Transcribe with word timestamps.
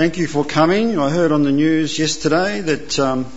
Thank 0.00 0.16
you 0.16 0.26
for 0.26 0.46
coming. 0.46 0.98
I 0.98 1.10
heard 1.10 1.30
on 1.30 1.42
the 1.42 1.52
news 1.52 1.98
yesterday 1.98 2.62
that 2.62 2.98
um, 2.98 3.30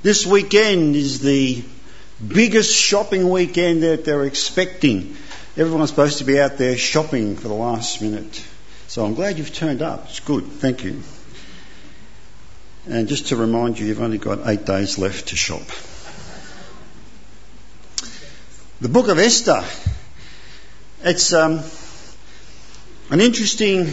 this 0.00 0.24
weekend 0.24 0.96
is 0.96 1.20
the 1.20 1.62
biggest 2.26 2.74
shopping 2.74 3.28
weekend 3.28 3.82
that 3.82 4.06
they're 4.06 4.24
expecting. 4.24 5.14
Everyone's 5.58 5.90
supposed 5.90 6.16
to 6.16 6.24
be 6.24 6.40
out 6.40 6.56
there 6.56 6.78
shopping 6.78 7.36
for 7.36 7.48
the 7.48 7.54
last 7.54 8.00
minute. 8.00 8.42
So 8.88 9.04
I'm 9.04 9.12
glad 9.12 9.36
you've 9.36 9.52
turned 9.52 9.82
up. 9.82 10.06
It's 10.06 10.20
good. 10.20 10.46
Thank 10.46 10.84
you. 10.84 11.02
And 12.88 13.06
just 13.06 13.28
to 13.28 13.36
remind 13.36 13.78
you, 13.78 13.84
you've 13.84 14.00
only 14.00 14.16
got 14.16 14.48
eight 14.48 14.64
days 14.64 14.96
left 14.96 15.28
to 15.28 15.36
shop. 15.36 15.60
The 18.80 18.88
book 18.88 19.08
of 19.08 19.18
Esther. 19.18 19.62
It's 21.04 21.34
um, 21.34 21.60
an 23.10 23.20
interesting 23.20 23.92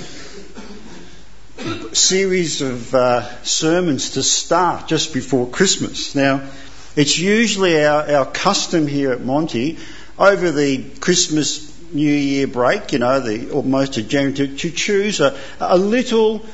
series 1.94 2.62
of 2.62 2.94
uh, 2.94 3.44
sermons 3.44 4.12
to 4.12 4.24
start 4.24 4.88
just 4.88 5.14
before 5.14 5.48
Christmas. 5.48 6.16
Now, 6.16 6.48
it's 6.96 7.18
usually 7.18 7.84
our, 7.84 8.10
our 8.10 8.26
custom 8.26 8.88
here 8.88 9.12
at 9.12 9.22
Monty 9.22 9.78
over 10.18 10.52
the 10.52 10.84
Christmas 11.00 11.74
New 11.94 12.12
Year 12.12 12.48
break, 12.48 12.92
you 12.92 13.00
know, 13.00 13.20
the 13.20 13.52
almost 13.52 13.98
a 13.98 14.04
January, 14.04 14.34
to, 14.36 14.58
to 14.58 14.72
choose 14.72 15.20
a, 15.20 15.38
a 15.60 15.78
little 15.78 16.46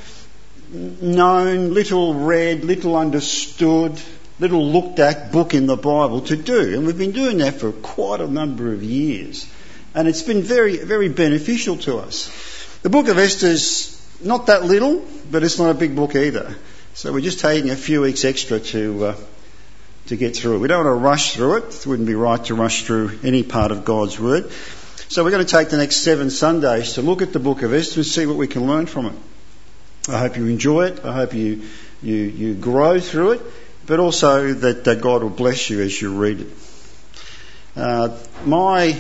known, 0.71 1.73
little 1.73 2.13
read, 2.13 2.63
little 2.63 2.95
understood, 2.95 3.99
little 4.39 4.66
looked 4.66 4.99
at 4.99 5.31
book 5.31 5.53
in 5.53 5.66
the 5.66 5.77
Bible 5.77 6.22
to 6.22 6.35
do. 6.35 6.73
And 6.73 6.85
we've 6.85 6.97
been 6.97 7.11
doing 7.11 7.38
that 7.39 7.55
for 7.55 7.72
quite 7.72 8.22
a 8.22 8.27
number 8.27 8.73
of 8.73 8.83
years. 8.83 9.47
And 9.95 10.08
it's 10.08 10.23
been 10.23 10.41
very, 10.41 10.77
very 10.77 11.09
beneficial 11.09 11.77
to 11.77 11.97
us. 11.99 12.30
The 12.81 12.89
book 12.89 13.08
of 13.08 13.17
Esther's 13.17 14.02
not 14.26 14.48
that 14.48 14.63
little, 14.63 15.04
but 15.32 15.44
it's 15.44 15.59
not 15.59 15.70
a 15.70 15.73
big 15.73 15.95
book 15.95 16.16
either. 16.16 16.55
So 16.94 17.12
we're 17.12 17.22
just 17.22 17.40
taking 17.40 17.72
a 17.72 17.76
few 17.76 18.02
weeks 18.02 18.23
extra 18.26 18.59
to 18.59 19.06
uh, 19.06 19.16
to 20.08 20.16
get 20.16 20.36
through 20.36 20.56
it. 20.56 20.59
We 20.59 20.67
don't 20.67 20.86
want 20.86 20.95
to 20.95 21.02
rush 21.02 21.34
through 21.34 21.58
it. 21.58 21.75
It 21.75 21.88
wouldn't 21.88 22.08
be 22.08 22.16
right 22.16 22.44
to 22.45 22.56
rush 22.56 22.84
through 22.84 23.20
any 23.23 23.44
part 23.44 23.72
of 23.72 23.86
God's 23.86 24.20
Word. 24.20 24.52
So 25.09 25.23
we're 25.23 25.31
going 25.31 25.45
to 25.45 25.52
take 25.52 25.70
the 25.70 25.78
next 25.78 25.97
seven 25.97 26.30
Sundays 26.30 26.94
to 26.94 27.02
look 27.02 27.22
at 27.22 27.34
the 27.34 27.39
book 27.39 27.62
of 27.62 27.73
Esther 27.73 28.00
and 28.00 28.06
see 28.06 28.25
what 28.25 28.38
we 28.38 28.47
can 28.47 28.67
learn 28.67 28.86
from 28.86 29.08
it. 29.08 29.14
I 30.09 30.20
hope 30.20 30.38
you 30.38 30.47
enjoy 30.47 30.88
it. 30.88 31.06
I 31.06 31.14
hope 31.14 31.34
you 31.34 31.64
you, 32.02 32.16
you 32.16 32.53
grow 32.53 33.00
through 33.00 33.31
it, 33.31 33.42
but 33.86 34.00
also 34.00 34.53
that 34.53 34.88
uh, 34.88 34.95
God 34.95 35.23
will 35.23 35.30
bless 35.30 35.69
you 35.69 35.81
as 35.81 36.00
you 36.02 36.17
read 36.17 36.42
it. 36.42 36.47
Uh, 37.75 38.17
my 38.45 39.00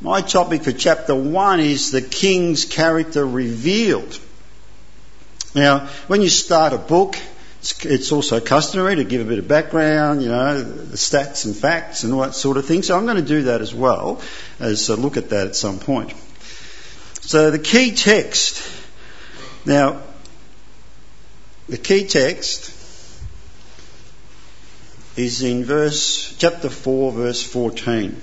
my 0.00 0.20
topic 0.20 0.62
for 0.62 0.72
chapter 0.72 1.14
one 1.14 1.60
is 1.60 1.90
the 1.90 2.02
king's 2.02 2.64
character 2.64 3.26
revealed. 3.26 4.18
Now, 5.54 5.86
when 6.06 6.22
you 6.22 6.28
start 6.28 6.72
a 6.72 6.78
book, 6.78 7.16
it's, 7.60 7.84
it's, 7.84 8.12
also 8.12 8.40
customary 8.40 8.96
to 8.96 9.04
give 9.04 9.20
a 9.20 9.24
bit 9.24 9.38
of 9.38 9.48
background, 9.48 10.22
you 10.22 10.28
know, 10.28 10.62
the 10.62 10.96
stats 10.96 11.44
and 11.44 11.56
facts 11.56 12.04
and 12.04 12.12
all 12.12 12.20
that 12.20 12.34
sort 12.34 12.56
of 12.56 12.66
thing. 12.66 12.82
So 12.82 12.96
I'm 12.96 13.04
going 13.04 13.16
to 13.16 13.22
do 13.22 13.44
that 13.44 13.60
as 13.60 13.74
well 13.74 14.22
as 14.60 14.88
a 14.88 14.96
look 14.96 15.16
at 15.16 15.30
that 15.30 15.48
at 15.48 15.56
some 15.56 15.78
point. 15.78 16.12
So 17.20 17.50
the 17.50 17.58
key 17.58 17.92
text. 17.92 18.62
Now, 19.66 20.02
the 21.68 21.78
key 21.78 22.06
text 22.06 22.74
is 25.16 25.42
in 25.42 25.64
verse, 25.64 26.36
chapter 26.38 26.70
4, 26.70 27.12
verse 27.12 27.42
14. 27.42 28.20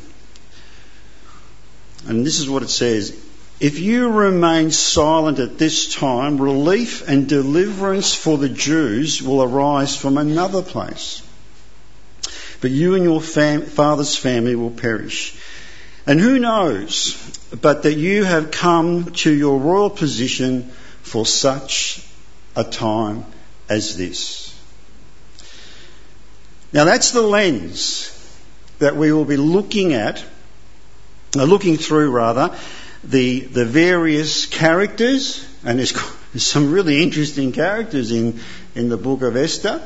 And 2.08 2.26
this 2.26 2.40
is 2.40 2.50
what 2.50 2.64
it 2.64 2.70
says. 2.70 3.25
If 3.60 3.80
you 3.80 4.10
remain 4.10 4.72
silent 4.72 5.40
at 5.40 5.58
this 5.58 5.94
time, 5.94 6.42
relief 6.42 7.08
and 7.08 7.28
deliverance 7.30 8.14
for 8.14 8.38
the 8.38 8.50
Jews 8.50 9.22
will 9.22 9.42
arise 9.42 9.96
from 9.96 10.18
another 10.18 10.62
place. 10.62 11.22
But 12.60 12.72
you 12.72 12.96
and 12.96 13.04
your 13.04 13.22
fam- 13.22 13.66
father's 13.66 14.18
family 14.18 14.56
will 14.56 14.72
perish. 14.72 15.38
And 16.06 16.20
who 16.20 16.38
knows 16.38 17.16
but 17.62 17.84
that 17.84 17.94
you 17.94 18.24
have 18.24 18.52
come 18.52 19.12
to 19.12 19.32
your 19.32 19.60
royal 19.60 19.90
position 19.90 20.70
for 21.02 21.26
such 21.26 22.06
a 22.56 22.64
time 22.64 23.26
as 23.70 23.98
this. 23.98 24.54
Now 26.74 26.84
that's 26.84 27.12
the 27.12 27.22
lens 27.22 28.12
that 28.80 28.98
we 28.98 29.14
will 29.14 29.26
be 29.26 29.38
looking 29.38 29.94
at, 29.94 30.24
uh, 31.38 31.44
looking 31.46 31.78
through 31.78 32.12
rather, 32.12 32.58
the, 33.06 33.42
the 33.42 33.66
various 33.66 34.46
characters, 34.46 35.48
and 35.64 35.80
there's, 35.80 35.94
some 36.36 36.72
really 36.72 37.02
interesting 37.02 37.52
characters 37.52 38.12
in, 38.12 38.40
in 38.74 38.90
the 38.90 38.98
book 38.98 39.22
of 39.22 39.38
Esther, 39.38 39.82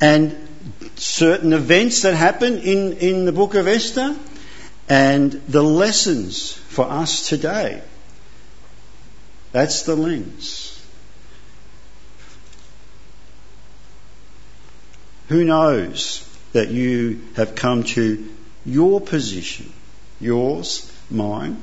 and 0.00 0.36
certain 0.96 1.52
events 1.52 2.02
that 2.02 2.14
happen 2.14 2.58
in, 2.58 2.92
in 2.98 3.24
the 3.24 3.32
book 3.32 3.54
of 3.54 3.66
Esther, 3.66 4.16
and 4.88 5.32
the 5.48 5.62
lessons 5.62 6.52
for 6.52 6.84
us 6.84 7.28
today. 7.28 7.82
That's 9.52 9.82
the 9.82 9.96
lens. 9.96 10.68
Who 15.28 15.44
knows 15.44 16.28
that 16.52 16.68
you 16.70 17.22
have 17.36 17.54
come 17.54 17.84
to 17.84 18.28
your 18.66 19.00
position, 19.00 19.72
yours, 20.20 20.92
mine, 21.10 21.62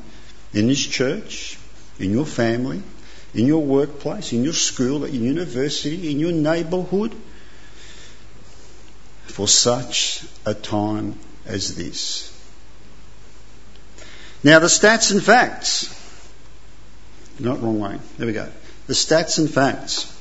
in 0.53 0.67
this 0.67 0.79
church, 0.85 1.57
in 1.99 2.11
your 2.11 2.25
family, 2.25 2.81
in 3.33 3.45
your 3.45 3.61
workplace, 3.61 4.33
in 4.33 4.43
your 4.43 4.53
school, 4.53 5.05
at 5.05 5.13
your 5.13 5.23
university, 5.23 6.11
in 6.11 6.19
your 6.19 6.31
neighbourhood, 6.31 7.15
for 9.25 9.47
such 9.47 10.25
a 10.45 10.53
time 10.53 11.17
as 11.45 11.75
this. 11.75 12.35
Now, 14.43 14.59
the 14.59 14.67
stats 14.67 15.11
and 15.11 15.21
facts. 15.21 15.95
Not 17.39 17.61
wrong 17.61 17.79
way. 17.79 17.99
There 18.17 18.27
we 18.27 18.33
go. 18.33 18.49
The 18.87 18.93
stats 18.93 19.37
and 19.37 19.49
facts. 19.49 20.15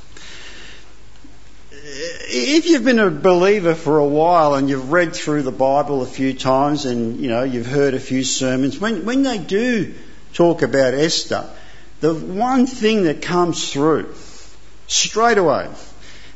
If 2.31 2.67
you've 2.67 2.85
been 2.85 2.99
a 2.99 3.11
believer 3.11 3.75
for 3.75 3.99
a 3.99 4.07
while 4.07 4.55
and 4.55 4.69
you've 4.69 4.93
read 4.93 5.15
through 5.15 5.43
the 5.43 5.53
Bible 5.53 6.03
a 6.03 6.07
few 6.07 6.35
times 6.35 6.85
and 6.85 7.19
you 7.19 7.29
know 7.29 7.45
you've 7.45 7.67
heard 7.67 7.95
a 7.95 8.01
few 8.01 8.25
sermons, 8.25 8.79
when 8.79 9.07
when 9.07 9.23
they 9.23 9.39
do 9.39 9.95
talk 10.35 10.63
about 10.63 10.95
Esther, 10.95 11.49
the 12.01 12.15
one 12.15 12.67
thing 12.67 13.05
that 13.05 13.23
comes 13.23 13.73
through 13.73 14.15
straight 14.87 15.39
away, 15.39 15.69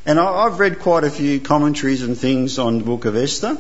and 0.05 0.19
I've 0.19 0.59
read 0.59 0.81
quite 0.81 1.05
a 1.05 1.11
few 1.11 1.41
commentaries 1.41 2.03
and 2.03 2.19
things 2.19 2.59
on 2.59 2.79
the 2.79 2.85
book 2.85 3.05
of 3.05 3.17
Esther. 3.17 3.57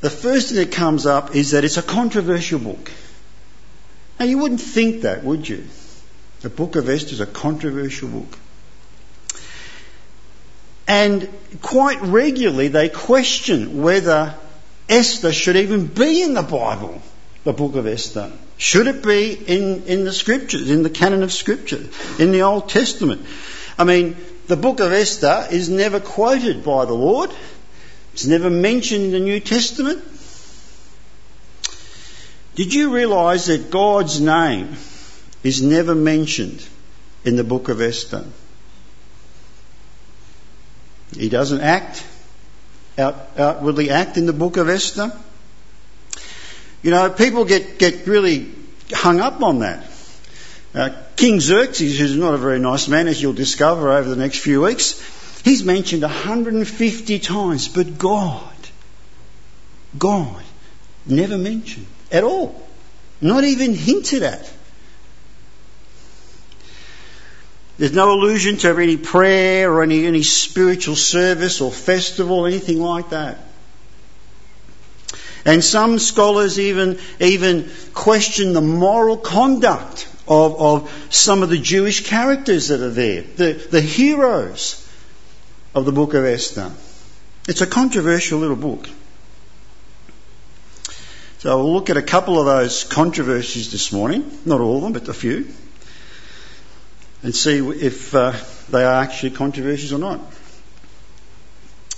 The 0.00 0.10
first 0.10 0.48
thing 0.48 0.58
that 0.58 0.72
comes 0.72 1.06
up 1.06 1.34
is 1.34 1.52
that 1.52 1.64
it's 1.64 1.76
a 1.76 1.82
controversial 1.82 2.58
book. 2.58 2.90
Now 4.18 4.26
you 4.26 4.38
wouldn't 4.38 4.60
think 4.60 5.02
that, 5.02 5.24
would 5.24 5.48
you? 5.48 5.64
The 6.40 6.50
book 6.50 6.76
of 6.76 6.88
Esther 6.88 7.12
is 7.12 7.20
a 7.20 7.26
controversial 7.26 8.08
book. 8.08 8.38
And 10.86 11.28
quite 11.62 12.00
regularly 12.02 12.68
they 12.68 12.88
question 12.88 13.82
whether 13.82 14.34
Esther 14.88 15.32
should 15.32 15.56
even 15.56 15.86
be 15.86 16.22
in 16.22 16.34
the 16.34 16.42
Bible 16.42 17.00
the 17.44 17.52
book 17.52 17.74
of 17.76 17.86
Esther? 17.86 18.30
Should 18.58 18.86
it 18.86 19.02
be 19.02 19.32
in, 19.32 19.84
in 19.84 20.04
the 20.04 20.12
scriptures, 20.12 20.70
in 20.70 20.82
the 20.82 20.90
canon 20.90 21.22
of 21.22 21.32
scripture, 21.32 21.82
in 22.18 22.32
the 22.32 22.42
Old 22.42 22.68
Testament? 22.68 23.26
I 23.78 23.84
mean, 23.84 24.16
the 24.46 24.56
book 24.56 24.80
of 24.80 24.92
Esther 24.92 25.46
is 25.50 25.68
never 25.68 26.00
quoted 26.00 26.64
by 26.64 26.84
the 26.84 26.94
Lord. 26.94 27.30
It's 28.12 28.26
never 28.26 28.50
mentioned 28.50 29.06
in 29.06 29.10
the 29.12 29.20
New 29.20 29.40
Testament. 29.40 30.02
Did 32.56 32.74
you 32.74 32.92
realise 32.92 33.46
that 33.46 33.70
God's 33.70 34.20
name 34.20 34.76
is 35.42 35.62
never 35.62 35.94
mentioned 35.94 36.66
in 37.24 37.36
the 37.36 37.44
book 37.44 37.68
of 37.68 37.80
Esther? 37.80 38.26
He 41.16 41.28
doesn't 41.28 41.60
act, 41.60 42.04
out, 42.98 43.38
outwardly 43.38 43.90
act 43.90 44.16
in 44.16 44.26
the 44.26 44.32
book 44.32 44.56
of 44.56 44.68
Esther. 44.68 45.12
You 46.82 46.90
know, 46.90 47.10
people 47.10 47.44
get, 47.44 47.78
get 47.78 48.06
really 48.06 48.50
hung 48.92 49.20
up 49.20 49.42
on 49.42 49.60
that. 49.60 49.86
Uh, 50.74 50.90
King 51.16 51.40
Xerxes, 51.40 51.98
who's 51.98 52.16
not 52.16 52.34
a 52.34 52.38
very 52.38 52.58
nice 52.58 52.88
man, 52.88 53.08
as 53.08 53.20
you'll 53.20 53.32
discover 53.32 53.90
over 53.90 54.08
the 54.08 54.16
next 54.16 54.38
few 54.38 54.62
weeks, 54.62 55.42
he's 55.42 55.64
mentioned 55.64 56.02
150 56.02 57.18
times, 57.18 57.68
but 57.68 57.98
God, 57.98 58.56
God, 59.98 60.42
never 61.06 61.36
mentioned 61.36 61.86
at 62.10 62.24
all. 62.24 62.66
Not 63.20 63.44
even 63.44 63.74
hinted 63.74 64.22
at. 64.22 64.50
There's 67.76 67.92
no 67.92 68.12
allusion 68.12 68.56
to 68.58 68.78
any 68.78 68.96
prayer 68.96 69.72
or 69.72 69.82
any, 69.82 70.06
any 70.06 70.22
spiritual 70.22 70.96
service 70.96 71.60
or 71.60 71.72
festival, 71.72 72.46
anything 72.46 72.80
like 72.80 73.10
that. 73.10 73.38
And 75.44 75.64
some 75.64 75.98
scholars 75.98 76.58
even, 76.58 76.98
even 77.18 77.70
question 77.94 78.52
the 78.52 78.60
moral 78.60 79.16
conduct 79.16 80.08
of, 80.28 80.60
of 80.60 81.06
some 81.10 81.42
of 81.42 81.48
the 81.48 81.58
Jewish 81.58 82.06
characters 82.06 82.68
that 82.68 82.80
are 82.80 82.90
there, 82.90 83.22
the, 83.22 83.52
the 83.52 83.80
heroes 83.80 84.86
of 85.74 85.84
the 85.84 85.92
book 85.92 86.14
of 86.14 86.24
Esther. 86.24 86.70
It's 87.48 87.62
a 87.62 87.66
controversial 87.66 88.38
little 88.38 88.56
book. 88.56 88.88
So 91.38 91.56
we'll 91.56 91.72
look 91.72 91.88
at 91.88 91.96
a 91.96 92.02
couple 92.02 92.38
of 92.38 92.44
those 92.44 92.84
controversies 92.84 93.72
this 93.72 93.92
morning, 93.92 94.30
not 94.44 94.60
all 94.60 94.76
of 94.76 94.82
them, 94.82 94.92
but 94.92 95.08
a 95.08 95.14
few, 95.14 95.48
and 97.22 97.34
see 97.34 97.58
if 97.58 98.14
uh, 98.14 98.34
they 98.68 98.84
are 98.84 99.02
actually 99.02 99.30
controversies 99.30 99.92
or 99.92 99.98
not. 99.98 100.20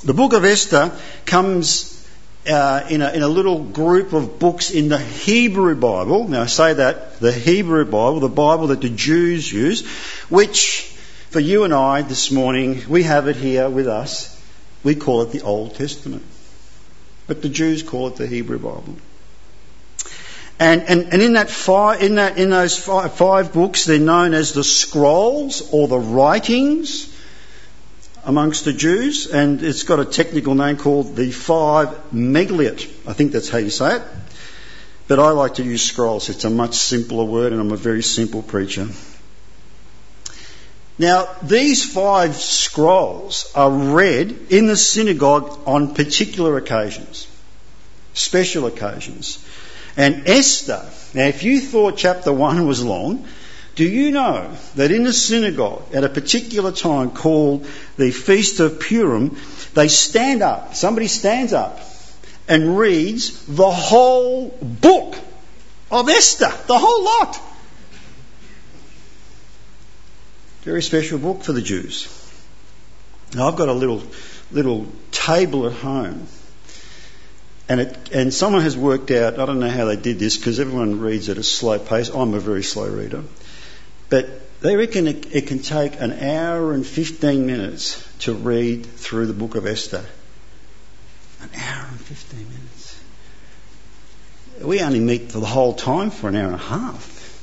The 0.05 0.15
book 0.15 0.33
of 0.33 0.45
Esther 0.45 0.97
comes 1.27 2.02
uh, 2.49 2.87
in, 2.89 3.03
a, 3.03 3.11
in 3.13 3.23
a 3.23 3.29
little 3.29 3.63
group 3.63 4.13
of 4.13 4.39
books 4.39 4.71
in 4.71 4.89
the 4.89 4.99
Hebrew 4.99 5.75
Bible. 5.77 6.29
Now 6.29 6.43
I 6.43 6.47
say 6.47 6.75
that, 6.75 7.19
the 7.21 7.33
Hebrew 7.33 7.85
Bible, 7.85 8.21
the 8.21 8.29
Bible 8.29 8.69
that 8.69 8.81
the 8.81 8.91
Jews 8.91 9.53
use, 9.53 9.87
which 10.29 10.93
for 11.31 11.41
you 11.41 11.65
and 11.65 11.73
I 11.73 12.03
this 12.03 12.31
morning, 12.31 12.83
we 12.89 13.05
have 13.05 13.29
it 13.29 13.37
here 13.37 13.69
with 13.69 13.89
us. 13.89 14.39
We 14.83 14.97
call 14.97 15.23
it 15.23 15.31
the 15.31 15.43
Old 15.43 15.77
Testament. 15.77 16.25
But 17.27 17.43
the 17.43 17.49
Jews 17.49 17.83
call 17.83 18.09
it 18.09 18.17
the 18.17 18.27
Hebrew 18.27 18.59
Bible. 18.59 18.97
And, 20.59 20.83
and, 20.83 21.13
and 21.13 21.23
in 21.23 21.33
that 21.33 21.51
five, 21.51 22.03
in 22.03 22.17
that, 22.17 22.39
in 22.39 22.51
those 22.51 22.79
five, 22.79 23.15
five 23.15 23.53
books, 23.53 23.85
they're 23.85 23.99
known 23.99 24.35
as 24.35 24.53
the 24.53 24.63
scrolls 24.63 25.73
or 25.73 25.89
the 25.89 25.99
writings 25.99 27.12
amongst 28.25 28.65
the 28.65 28.73
Jews, 28.73 29.27
and 29.27 29.63
it's 29.63 29.83
got 29.83 30.01
a 30.01 30.05
technical 30.05 30.55
name 30.55 30.77
called 30.77 31.17
the 31.17 31.31
Five 31.31 31.89
Megilliot. 32.13 32.89
I 33.07 33.13
think 33.13 33.33
that's 33.33 33.49
how 33.49 33.59
you 33.59 33.71
say 33.71 33.97
it. 33.97 34.03
But 35.09 35.19
I 35.19 35.31
like 35.31 35.55
to 35.55 35.65
use 35.65 35.83
scrolls. 35.83 36.29
It's 36.29 36.45
a 36.45 36.51
much 36.51 36.75
simpler 36.75 37.25
word, 37.25 37.53
and 37.53 37.61
I'm 37.61 37.73
a 37.73 37.77
very 37.77 38.03
simple 38.03 38.43
preacher. 38.43 38.89
Now, 40.99 41.29
these 41.43 41.91
five 41.91 42.37
scrolls 42.37 43.51
are 43.55 43.71
read 43.71 44.37
in 44.51 44.67
the 44.67 44.77
synagogue 44.77 45.59
on 45.67 45.95
particular 45.95 46.57
occasions, 46.57 47.27
special 48.15 48.67
occasions. 48.67 49.45
And 49.97 50.29
Esther, 50.29 50.89
now 51.13 51.25
if 51.25 51.43
you 51.43 51.61
thought 51.61 51.97
chapter 51.97 52.33
1 52.33 52.67
was 52.67 52.85
long, 52.85 53.27
do 53.75 53.85
you 53.85 54.11
know 54.11 54.51
that 54.75 54.91
in 54.91 55.05
the 55.05 55.13
synagogue 55.13 55.95
at 55.95 56.05
a 56.05 56.09
particular 56.09 56.73
time 56.73 57.11
called 57.11 57.67
the 57.97 58.11
Feast 58.11 58.61
of 58.61 58.81
Purim, 58.81 59.37
they 59.75 59.89
stand 59.89 60.43
up, 60.43 60.75
somebody 60.75 61.09
stands 61.09 61.53
up 61.53 61.81
and 62.49 62.77
reads 62.77 63.47
the 63.47 63.71
whole 63.71 64.49
book 64.61 65.17
of 65.91 66.09
Esther, 66.09 66.53
the 66.67 66.79
whole 66.79 67.05
lot. 67.05 67.41
Very 70.63 70.83
special 70.83 71.19
book 71.19 71.43
for 71.43 71.53
the 71.53 71.63
Jews. 71.63 72.09
Now 73.35 73.49
I've 73.49 73.57
got 73.57 73.69
a 73.69 73.73
little 73.73 74.03
little 74.51 74.87
table 75.11 75.67
at 75.67 75.73
home 75.73 76.27
and, 77.69 77.81
it, 77.81 78.11
and 78.13 78.35
someone 78.35 78.61
has 78.63 78.77
worked 78.77 79.11
out, 79.11 79.39
I 79.39 79.47
don't 79.47 79.59
know 79.59 79.71
how 79.71 79.87
they 79.87 79.97
did 79.97 80.19
this 80.19 80.37
because 80.37 80.61
everyone 80.61 81.01
reads 81.01 81.31
at 81.31 81.39
a 81.39 81.43
slow 81.43 81.79
pace. 81.79 82.11
I'm 82.11 82.35
a 82.35 82.39
very 82.39 82.63
slow 82.63 82.87
reader. 82.87 83.23
But 84.13 84.61
they 84.61 84.77
reckon 84.77 85.07
it, 85.07 85.35
it, 85.35 85.47
can 85.47 85.61
take 85.61 85.99
an 85.99 86.13
hour 86.13 86.75
and 86.75 86.87
15 86.87 87.47
minutes 87.47 88.07
to 88.19 88.35
read 88.35 88.85
through 88.85 89.25
the 89.25 89.33
book 89.33 89.55
of 89.55 89.65
Esther. 89.65 90.05
An 91.41 91.49
hour 91.57 91.87
and 91.89 91.99
15 91.99 92.47
minutes. 92.47 93.01
We 94.61 94.83
only 94.83 95.01
meet 95.01 95.33
for 95.33 95.41
the 95.41 95.47
whole 95.47 95.73
time 95.73 96.11
for 96.11 96.29
an 96.29 96.37
hour 96.37 96.45
and 96.45 96.57
a 96.57 96.59
half. 96.59 97.43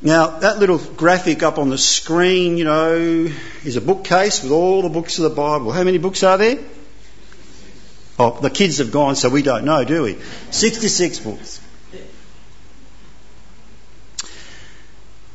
Now, 0.00 0.38
that 0.38 0.60
little 0.60 0.78
graphic 0.78 1.42
up 1.42 1.58
on 1.58 1.70
the 1.70 1.78
screen, 1.78 2.56
you 2.56 2.62
know, 2.62 3.32
is 3.64 3.74
a 3.74 3.80
bookcase 3.80 4.44
with 4.44 4.52
all 4.52 4.82
the 4.82 4.88
books 4.90 5.18
of 5.18 5.24
the 5.24 5.34
Bible. 5.34 5.72
How 5.72 5.82
many 5.82 5.98
books 5.98 6.22
are 6.22 6.38
there? 6.38 6.60
Oh, 8.16 8.38
the 8.40 8.48
kids 8.48 8.78
have 8.78 8.92
gone, 8.92 9.16
so 9.16 9.28
we 9.28 9.42
don't 9.42 9.64
know, 9.64 9.82
do 9.82 10.04
we? 10.04 10.18
66 10.52 11.18
books. 11.18 11.61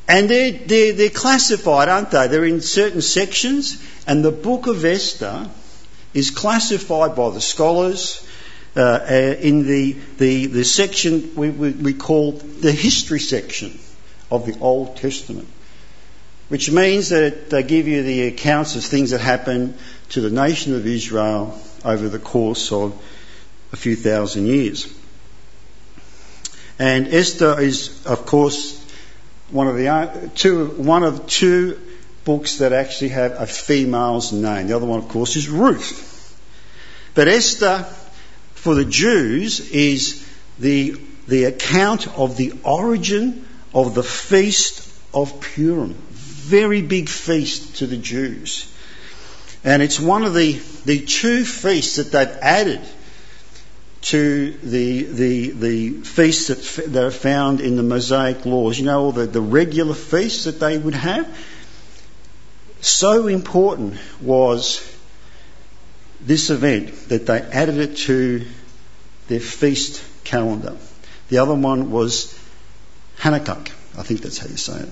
And 0.08 0.30
they're, 0.30 0.52
they're, 0.52 0.94
they're 0.94 1.10
classified, 1.10 1.90
aren't 1.90 2.12
they? 2.12 2.28
They're 2.28 2.46
in 2.46 2.62
certain 2.62 3.02
sections, 3.02 3.84
and 4.08 4.24
the 4.24 4.32
book 4.32 4.68
of 4.68 4.86
Esther 4.86 5.50
is 6.14 6.32
classified 6.32 7.16
by 7.16 7.30
the 7.32 7.42
scholars 7.42 8.26
uh, 8.76 8.80
uh 8.80 9.36
in 9.40 9.66
the, 9.66 9.94
the, 10.18 10.46
the 10.46 10.64
section 10.64 11.36
we, 11.36 11.50
we, 11.50 11.72
we 11.72 11.94
call 11.94 12.34
the 12.34 12.72
history 12.72 13.20
section 13.20 13.78
of 14.32 14.46
the 14.46 14.58
Old 14.60 14.98
Testament, 14.98 15.48
which 16.48 16.72
means 16.72 17.10
that 17.10 17.50
they 17.50 17.64
give 17.64 17.88
you 17.88 18.04
the 18.04 18.28
accounts 18.28 18.76
of 18.76 18.84
things 18.84 19.12
that 19.12 19.22
happened 19.22 19.78
to 20.10 20.22
the 20.22 20.30
nation 20.30 20.76
of 20.76 20.86
Israel 20.86 21.60
over 21.84 22.08
the 22.08 22.20
course 22.20 22.72
of 22.72 22.94
a 23.74 23.76
few 23.76 23.96
thousand 23.96 24.46
years. 24.46 24.94
And 26.80 27.08
Esther 27.08 27.60
is, 27.60 28.06
of 28.06 28.26
course, 28.26 28.87
one 29.50 29.68
of 29.68 29.78
the 29.78 29.88
uh, 29.88 30.30
two, 30.36 30.68
one 30.68 31.04
of 31.04 31.28
two 31.28 31.80
books 32.26 32.58
that 32.58 32.74
actually 32.74 33.10
have 33.10 33.32
a 33.34 33.48
female's 33.48 34.34
name. 34.34 34.68
The 34.68 34.76
other 34.76 34.86
one, 34.86 35.00
of 35.00 35.08
course, 35.08 35.36
is 35.36 35.48
Ruth. 35.48 36.14
But 37.16 37.28
Esther, 37.28 37.84
for 38.54 38.76
the 38.76 38.86
Jews, 38.86 39.72
is 39.72 40.28
the, 40.60 41.00
the 41.28 41.46
account 41.46 42.08
of 42.18 42.36
the 42.36 42.54
origin 42.64 43.48
of 43.74 43.96
the 43.96 44.04
Feast 44.04 44.88
of 45.14 45.40
Purim. 45.40 45.94
Very 46.12 46.82
big 46.82 47.10
feast 47.10 47.78
to 47.78 47.88
the 47.88 47.98
Jews. 47.98 48.72
And 49.64 49.82
it's 49.82 50.00
one 50.00 50.24
of 50.24 50.34
the, 50.34 50.54
the 50.86 51.06
two 51.06 51.44
feasts 51.44 51.96
that 51.96 52.12
they've 52.12 52.38
added 52.42 52.82
to 54.02 54.52
the, 54.52 55.04
the, 55.04 55.50
the 55.52 55.90
feasts 56.02 56.48
that, 56.48 56.92
that 56.94 57.04
are 57.04 57.12
found 57.12 57.62
in 57.62 57.76
the 57.76 57.84
Mosaic 57.84 58.46
laws. 58.46 58.78
You 58.80 58.86
know, 58.86 59.06
all 59.06 59.12
the, 59.12 59.26
the 59.26 59.42
regular 59.42 59.96
feasts 59.96 60.46
that 60.46 60.60
they 60.60 60.78
would 60.78 60.96
have. 60.96 61.28
So 62.82 63.28
important 63.28 64.00
was 64.22 64.82
this 66.22 66.50
event 66.50 67.10
that 67.10 67.26
they 67.26 67.40
added 67.40 67.78
it 67.78 67.98
to 67.98 68.46
their 69.28 69.40
feast 69.40 70.04
calendar. 70.24 70.78
The 71.30 71.40
other 71.40 71.56
one 71.56 71.92
was 71.92 72.38
Hanukkah, 73.20 73.60
I 73.98 74.04
think 74.04 74.22
that's 74.22 74.38
how 74.38 74.48
you 74.48 74.58
say 74.58 74.80
it. 74.80 74.90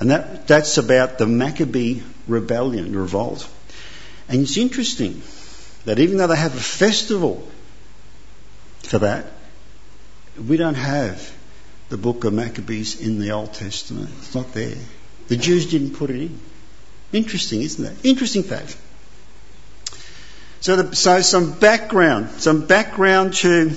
And 0.00 0.10
that, 0.10 0.46
that's 0.46 0.78
about 0.78 1.18
the 1.18 1.26
Maccabee 1.26 2.00
rebellion, 2.26 2.96
revolt. 2.96 3.48
And 4.28 4.42
it's 4.42 4.56
interesting 4.56 5.22
that 5.84 5.98
even 5.98 6.18
though 6.18 6.26
they 6.26 6.36
have 6.36 6.54
a 6.54 6.60
festival 6.60 7.46
for 8.82 8.98
that, 9.00 9.26
we 10.46 10.56
don't 10.56 10.74
have 10.74 11.34
the 11.88 11.96
book 11.96 12.24
of 12.24 12.32
Maccabees 12.32 13.00
in 13.00 13.18
the 13.18 13.32
Old 13.32 13.54
Testament. 13.54 14.10
It's 14.18 14.34
not 14.34 14.52
there. 14.52 14.76
The 15.28 15.36
Jews 15.36 15.70
didn't 15.70 15.94
put 15.94 16.10
it 16.10 16.20
in. 16.20 16.40
Interesting, 17.12 17.62
isn't 17.62 17.84
it? 17.84 18.04
Interesting 18.04 18.42
fact. 18.42 18.76
So, 20.60 20.76
the, 20.76 20.96
so 20.96 21.20
some 21.20 21.58
background, 21.58 22.30
some 22.40 22.66
background 22.66 23.34
to 23.34 23.72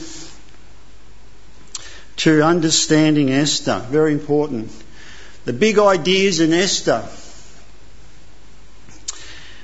to 2.18 2.44
understanding 2.44 3.32
Esther. 3.32 3.84
Very 3.90 4.14
important. 4.14 4.72
The 5.46 5.54
big 5.54 5.80
ideas 5.80 6.40
in 6.40 6.54
Esther. 6.54 7.08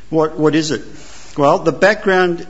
What, 0.10 0.38
what 0.38 0.56
is 0.56 0.72
it? 0.72 0.82
Well, 1.38 1.60
the 1.60 1.72
background 1.72 2.48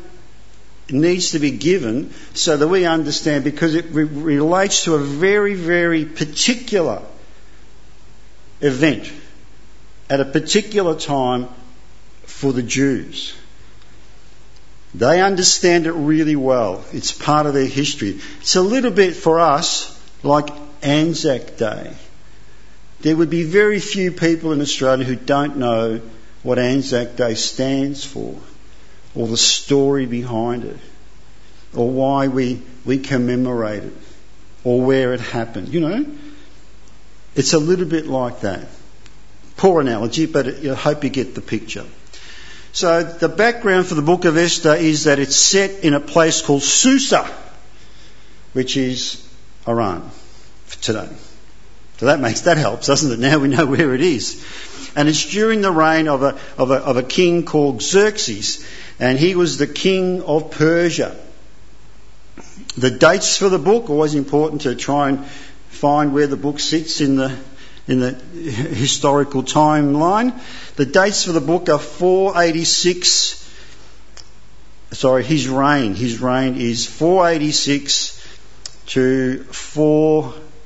needs 0.90 1.32
to 1.32 1.40
be 1.40 1.52
given 1.52 2.14
so 2.34 2.56
that 2.58 2.68
we 2.68 2.86
understand 2.86 3.44
because 3.44 3.76
it 3.76 3.86
re- 3.92 4.04
relates 4.04 4.86
to 4.86 4.96
a 4.96 5.00
very, 5.00 5.54
very 5.54 6.06
particular 6.06 7.02
event 8.62 9.12
at 10.10 10.20
a 10.20 10.26
particular 10.26 10.96
time 10.98 11.48
for 12.24 12.54
the 12.54 12.64
Jews. 12.64 13.34
They 14.96 15.22
understand 15.22 15.86
it 15.86 15.92
really 15.92 16.36
well. 16.36 16.84
It's 16.94 17.12
part 17.12 17.46
of 17.46 17.54
their 17.54 17.66
history. 17.66 18.20
It's 18.40 18.56
a 18.56 18.62
little 18.62 18.92
bit 18.92 19.16
for 19.16 19.40
us 19.40 19.94
like 20.24 20.50
Anzac 20.82 21.58
Day. 21.58 21.94
There 23.02 23.16
would 23.16 23.30
be 23.30 23.44
very 23.44 23.80
few 23.80 24.12
people 24.12 24.54
in 24.54 24.62
Australia 24.62 25.06
who 25.06 25.16
don't 25.16 25.58
know 25.58 26.02
what 26.42 26.58
Anzac 26.58 27.16
Day 27.16 27.36
stands 27.36 28.04
for, 28.04 28.36
or 29.18 29.28
the 29.28 29.36
story 29.36 30.06
behind 30.06 30.64
it, 30.64 30.78
or 31.76 31.90
why 31.90 32.28
we, 32.28 32.62
we 32.86 33.00
commemorate 33.00 33.84
it, 33.84 33.94
or 34.64 34.82
where 34.82 35.14
it 35.16 35.20
happened. 35.20 35.70
You 35.70 35.80
know, 35.80 36.06
it's 37.36 37.54
a 37.54 37.60
little 37.60 37.88
bit 37.88 38.06
like 38.06 38.42
that. 38.42 38.68
Poor 39.58 39.82
analogy, 39.82 40.28
but 40.28 40.48
I 40.48 40.76
hope 40.76 41.04
you 41.04 41.10
get 41.10 41.34
the 41.34 41.42
picture. 41.42 41.86
So 42.74 43.02
the 43.02 43.28
background 43.28 43.88
for 43.88 43.96
the 43.96 44.04
book 44.04 44.26
of 44.26 44.38
Esther 44.38 44.76
is 44.76 45.06
that 45.06 45.18
it's 45.18 45.36
set 45.36 45.84
in 45.84 45.96
a 45.96 46.00
place 46.00 46.44
called 46.44 46.62
Susa, 46.62 47.28
which 48.54 48.78
is 48.78 49.28
Iran. 49.68 50.12
today. 50.82 51.10
So 51.98 52.06
that 52.06 52.20
makes 52.20 52.42
that 52.42 52.58
helps, 52.58 52.88
doesn't 52.88 53.12
it? 53.12 53.20
Now 53.20 53.40
we 53.40 53.48
know 53.48 53.66
where 53.66 53.96
it 53.96 54.02
is. 54.02 54.44
And 54.96 55.08
it's 55.08 55.30
during 55.30 55.62
the 55.62 55.72
reign 55.72 56.08
of 56.08 56.24
a, 56.24 56.38
of 56.58 56.72
a, 56.72 56.76
of 56.76 56.98
a 56.98 57.04
king 57.04 57.46
called 57.46 57.82
Xerxes, 57.82 58.66
and 59.00 59.20
he 59.20 59.36
was 59.36 59.58
the 59.58 59.68
king 59.68 60.24
of 60.24 60.52
Persia. 60.52 61.16
The 62.78 62.92
dates 62.92 63.38
for 63.38 63.50
the 63.50 63.60
book, 63.60 63.90
always 63.90 64.16
important 64.16 64.62
to 64.62 64.76
try 64.76 65.10
and 65.10 65.26
find 65.70 66.14
where 66.14 66.28
the 66.28 66.38
book 66.38 66.60
sits 66.60 67.02
in 67.02 67.16
the, 67.16 67.36
in 67.88 68.00
the 68.00 68.12
historical 68.14 69.44
timeline. 69.44 70.40
The 70.76 70.86
dates 70.86 71.26
for 71.26 71.32
the 71.32 71.42
book 71.42 71.70
are 71.70 71.80
486, 71.80 73.52
sorry, 74.92 75.24
his 75.24 75.48
reign. 75.48 75.96
His 75.96 76.22
reign 76.22 76.56
is 76.56 76.86
486 76.86 78.14
to 78.88 79.44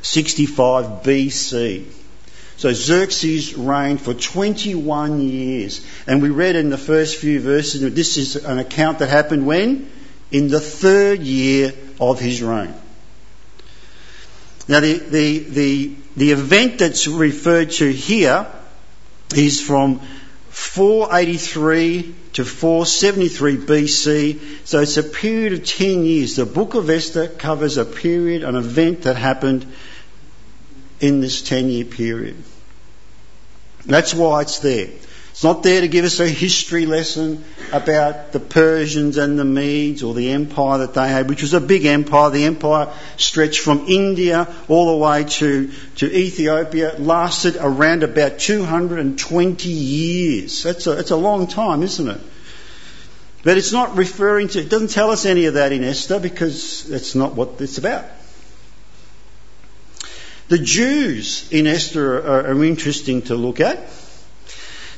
465 0.04 1.04
BC. 1.04 1.86
So 2.58 2.74
Xerxes 2.74 3.56
reigned 3.56 4.02
for 4.02 4.14
21 4.14 5.20
years. 5.20 5.86
And 6.06 6.22
we 6.22 6.30
read 6.30 6.56
in 6.56 6.70
the 6.70 6.78
first 6.78 7.18
few 7.18 7.40
verses 7.40 7.82
that 7.82 7.96
this 7.96 8.18
is 8.18 8.36
an 8.36 8.60
account 8.60 9.00
that 9.00 9.10
happened 9.10 9.46
when? 9.46 9.92
In 10.32 10.48
the 10.48 10.60
third 10.60 11.22
year 11.22 11.74
of 12.00 12.20
his 12.20 12.42
reign. 12.42 12.74
Now, 14.68 14.80
the, 14.80 14.94
the, 14.94 15.40
the, 15.40 15.96
the 16.16 16.32
event 16.32 16.80
that's 16.80 17.08
referred 17.08 17.72
to 17.72 17.92
here 17.92 18.48
is 19.36 19.62
from 19.62 20.00
483 20.50 22.16
to 22.34 22.46
473 22.46 23.58
BC, 23.58 24.68
so 24.68 24.82
it's 24.82 24.98
a 24.98 25.04
period 25.04 25.54
of 25.54 25.66
10 25.66 26.04
years. 26.04 26.36
The 26.36 26.46
book 26.46 26.76
of 26.76 26.90
Esther 26.90 27.28
covers 27.28 27.78
a 27.78 27.86
period, 27.86 28.44
an 28.44 28.56
event 28.56 29.04
that 29.04 29.16
happened 29.16 29.66
in 31.02 31.20
this 31.20 31.42
10 31.42 31.70
year 31.70 31.86
period. 31.86 32.38
That's 33.86 34.14
why 34.14 34.42
it's 34.42 34.60
there. 34.60 34.90
It's 35.32 35.44
not 35.44 35.64
there 35.64 35.82
to 35.82 35.88
give 35.88 36.04
us 36.04 36.20
a 36.20 36.28
history 36.28 36.86
lesson 36.86 37.44
about 37.72 38.34
the 38.34 38.40
Persians 38.40 39.18
and 39.18 39.40
the 39.40 39.46
Medes 39.46 40.04
or 40.04 40.14
the 40.14 40.32
empire 40.32 40.80
that 40.80 40.94
they 40.94 41.08
had, 41.08 41.30
which 41.30 41.42
was 41.42 41.54
a 41.54 41.62
big 41.62 41.86
empire. 41.86 42.30
The 42.30 42.46
empire 42.46 42.94
stretched 43.16 43.62
from 43.62 43.86
India 43.88 44.54
all 44.68 44.92
the 44.92 44.98
way 44.98 45.24
to, 45.24 45.72
to 45.96 46.16
Ethiopia. 46.16 46.96
Lasted 47.00 47.56
around 47.56 48.04
about 48.04 48.40
220 48.40 49.70
years. 49.70 50.64
That's 50.64 50.86
a, 50.86 50.96
that's 50.96 51.12
a 51.12 51.16
long 51.16 51.48
time, 51.48 51.82
isn't 51.82 52.08
it? 52.08 52.22
But 53.44 53.58
it's 53.58 53.72
not 53.72 53.96
referring 53.96 54.50
to, 54.50 54.60
it 54.60 54.70
doesn't 54.70 54.92
tell 54.92 55.12
us 55.12 55.26
any 55.26 55.46
of 55.46 55.56
that 55.56 55.72
in 55.72 55.84
Esther 55.84 56.20
because 56.20 56.84
that's 56.84 57.16
not 57.16 57.36
what 57.36 57.60
it's 57.60 57.78
about. 57.78 58.06
The 60.52 60.60
Jews 60.60 61.50
in 61.50 61.66
Esther 61.66 62.18
are, 62.18 62.48
are 62.48 62.64
interesting 62.66 63.22
to 63.22 63.36
look 63.36 63.62
at. 63.62 63.80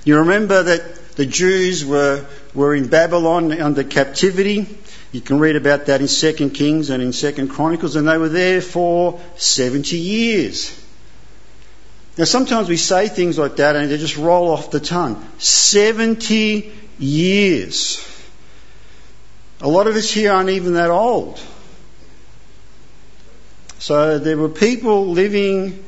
You 0.03 0.17
remember 0.17 0.63
that 0.63 1.15
the 1.15 1.27
Jews 1.27 1.85
were, 1.85 2.25
were 2.55 2.73
in 2.73 2.87
Babylon 2.87 3.51
under 3.61 3.83
captivity. 3.83 4.65
You 5.11 5.21
can 5.21 5.37
read 5.37 5.55
about 5.55 5.85
that 5.85 6.01
in 6.01 6.07
2 6.07 6.49
Kings 6.49 6.89
and 6.89 7.03
in 7.03 7.11
2 7.11 7.49
Chronicles, 7.49 7.95
and 7.95 8.07
they 8.07 8.17
were 8.17 8.29
there 8.29 8.61
for 8.61 9.21
70 9.35 9.95
years. 9.95 10.75
Now, 12.17 12.23
sometimes 12.23 12.67
we 12.67 12.77
say 12.77 13.07
things 13.07 13.37
like 13.37 13.57
that 13.57 13.75
and 13.75 13.91
they 13.91 13.97
just 13.99 14.17
roll 14.17 14.49
off 14.49 14.71
the 14.71 14.79
tongue. 14.79 15.23
70 15.37 16.71
years. 16.97 18.03
A 19.61 19.67
lot 19.67 19.85
of 19.85 19.95
us 19.95 20.09
here 20.09 20.31
aren't 20.31 20.49
even 20.49 20.73
that 20.73 20.89
old. 20.89 21.39
So 23.83 24.17
there 24.17 24.37
were 24.37 24.47
people 24.47 25.09
living 25.09 25.83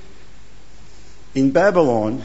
in 1.34 1.52
Babylon 1.52 2.24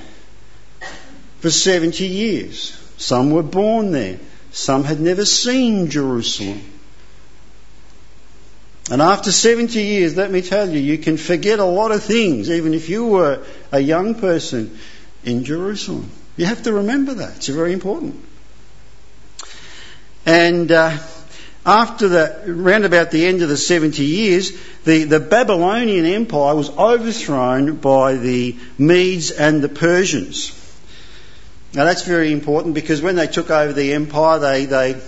for 1.39 1.49
70 1.49 2.05
years. 2.05 2.77
Some 2.97 3.31
were 3.31 3.45
born 3.45 3.93
there. 3.93 4.19
Some 4.51 4.83
had 4.83 4.99
never 5.01 5.25
seen 5.25 5.89
Jerusalem. 5.89 6.61
And 8.91 9.01
after 9.01 9.31
70 9.31 9.81
years, 9.81 10.17
let 10.17 10.33
me 10.33 10.43
tell 10.43 10.69
you, 10.69 10.81
you 10.81 10.99
can 10.99 11.17
forget 11.17 11.61
a 11.61 11.65
lot 11.65 11.93
of 11.93 12.03
things, 12.03 12.51
even 12.51 12.75
if 12.75 12.89
you 12.89 13.07
were 13.07 13.45
a 13.71 13.79
young 13.79 14.17
person 14.17 14.77
in 15.23 15.45
Jerusalem. 15.45 16.11
You 16.37 16.47
have 16.47 16.65
to 16.65 16.73
remember 16.73 17.15
that. 17.15 17.37
It's 17.37 17.47
very 17.47 17.73
important. 17.73 18.17
And 20.27 20.73
uh, 20.73 20.99
after 21.65 22.09
the, 22.09 22.43
round 22.47 22.85
about 22.85 23.11
the 23.11 23.27
end 23.27 23.43
of 23.43 23.49
the 23.49 23.57
70 23.57 24.03
years, 24.03 24.53
the, 24.85 25.05
the 25.05 25.21
Babylonian 25.21 26.07
Empire 26.07 26.55
was 26.55 26.71
overthrown 26.71 27.77
by 27.77 28.15
the 28.15 28.57
Medes 28.79 29.31
and 29.31 29.63
the 29.63 29.69
Persians. 29.69 30.57
Now 31.75 31.85
that's 31.85 32.03
very 32.03 32.33
important 32.33 32.75
because 32.75 33.03
when 33.03 33.17
they 33.17 33.27
took 33.27 33.51
over 33.51 33.73
the 33.73 33.93
empire, 33.93 34.39
they, 34.39 34.65
they 34.65 35.01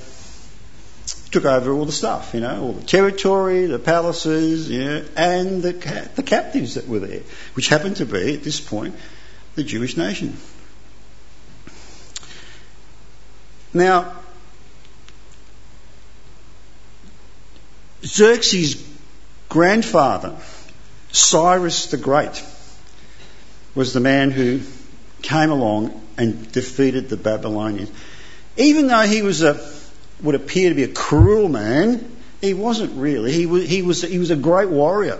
took 1.31 1.47
over 1.47 1.73
all 1.73 1.87
the 1.87 1.93
stuff, 1.93 2.35
you 2.35 2.41
know, 2.41 2.63
all 2.63 2.73
the 2.73 2.85
territory, 2.85 3.67
the 3.67 3.79
palaces, 3.79 4.71
you 4.71 4.85
know, 4.85 5.05
and 5.17 5.63
the, 5.63 5.73
the 6.15 6.23
captives 6.23 6.75
that 6.75 6.87
were 6.87 7.01
there, 7.01 7.23
which 7.55 7.69
happened 7.69 7.97
to 7.97 8.07
be, 8.07 8.35
at 8.35 8.45
this 8.45 8.61
point, 8.61 8.95
the 9.55 9.65
Jewish 9.65 9.97
nation. 9.97 10.37
Now, 13.75 14.13
Xerxes' 18.05 18.83
grandfather, 19.49 20.35
Cyrus 21.13 21.87
the 21.87 21.97
Great, 21.97 22.45
was 23.75 23.93
the 23.93 24.01
man 24.01 24.31
who 24.31 24.61
came 25.23 25.51
along 25.51 26.01
and 26.17 26.51
defeated 26.53 27.09
the 27.09 27.17
Babylonians. 27.17 27.91
Even 28.57 28.89
though 28.89 29.03
he 29.03 29.23
was 29.23 29.43
a, 29.43 29.59
would 30.23 30.35
appear 30.35 30.69
to 30.69 30.75
be 30.75 30.83
a 30.83 30.89
cruel 30.89 31.49
man, 31.49 32.17
he 32.41 32.55
wasn't 32.55 32.93
really. 33.01 33.33
He 33.33 33.47
was, 33.47 33.69
he 33.69 33.83
was, 33.83 34.03
he 34.03 34.19
was 34.19 34.31
a 34.31 34.37
great 34.37 34.69
warrior. 34.69 35.19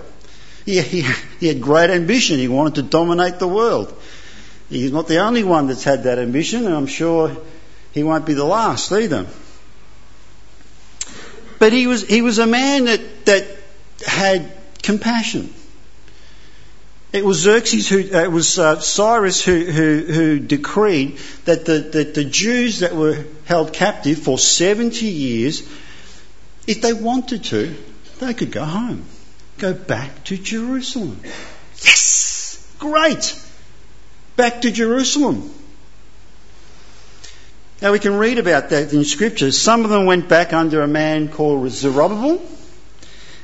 He, 0.67 0.81
he, 0.81 1.05
he 1.41 1.47
had 1.47 1.61
great 1.61 1.91
ambition. 1.91 2.39
He 2.39 2.49
wanted 2.49 2.77
to 2.77 2.83
dominate 2.83 3.39
the 3.39 3.49
world. 3.49 3.97
He's 4.69 4.93
not 4.93 5.07
the 5.07 5.19
only 5.19 5.45
one 5.45 5.67
that's 5.67 5.85
had 5.85 6.05
that 6.05 6.19
ambition, 6.19 6.67
and 6.67 6.75
I'm 6.75 6.87
sure 6.87 7.37
he 7.93 8.03
won't 8.03 8.27
be 8.27 8.35
the 8.35 8.45
last 8.45 8.91
either. 8.93 9.27
But 11.63 11.73
he 11.73 11.87
was, 11.87 12.03
he 12.05 12.23
was 12.23 12.41
a 12.41 12.47
man 12.49 12.87
that, 12.87 13.25
that 13.27 13.47
had 14.05 14.51
compassion. 14.83 15.55
It 17.13 17.25
was 17.25 17.39
Xerxes 17.39 17.89
who, 17.89 18.01
uh, 18.01 18.25
it 18.25 18.33
was 18.33 18.59
uh, 18.59 18.81
Cyrus 18.81 19.45
who, 19.45 19.65
who, 19.67 19.99
who 20.01 20.39
decreed 20.41 21.19
that 21.45 21.65
the, 21.65 21.79
that 21.79 22.15
the 22.15 22.25
Jews 22.25 22.81
that 22.81 22.97
were 22.97 23.27
held 23.45 23.73
captive 23.73 24.19
for 24.19 24.41
70 24.41 25.07
years, 25.07 25.61
if 26.67 26.83
they 26.83 26.95
wanted 26.95 27.45
to, 27.45 27.77
they 28.19 28.35
could 28.35 28.51
go 28.51 28.65
home, 28.65 29.05
go 29.59 29.73
back 29.73 30.25
to 30.25 30.37
Jerusalem. 30.37 31.21
Yes! 31.77 32.75
Great! 32.81 33.41
Back 34.35 34.63
to 34.63 34.73
Jerusalem. 34.73 35.49
Now 37.83 37.91
we 37.91 37.99
can 37.99 38.15
read 38.17 38.39
about 38.39 38.69
that 38.69 38.93
in 38.93 39.03
scriptures. 39.03 39.61
Some 39.61 39.83
of 39.83 39.91
them 39.91 40.07
went 40.07 40.29
back 40.29 40.53
under 40.53 40.83
a 40.83 40.87
man 40.87 41.27
called 41.27 41.69
Zerubbabel, 41.69 42.41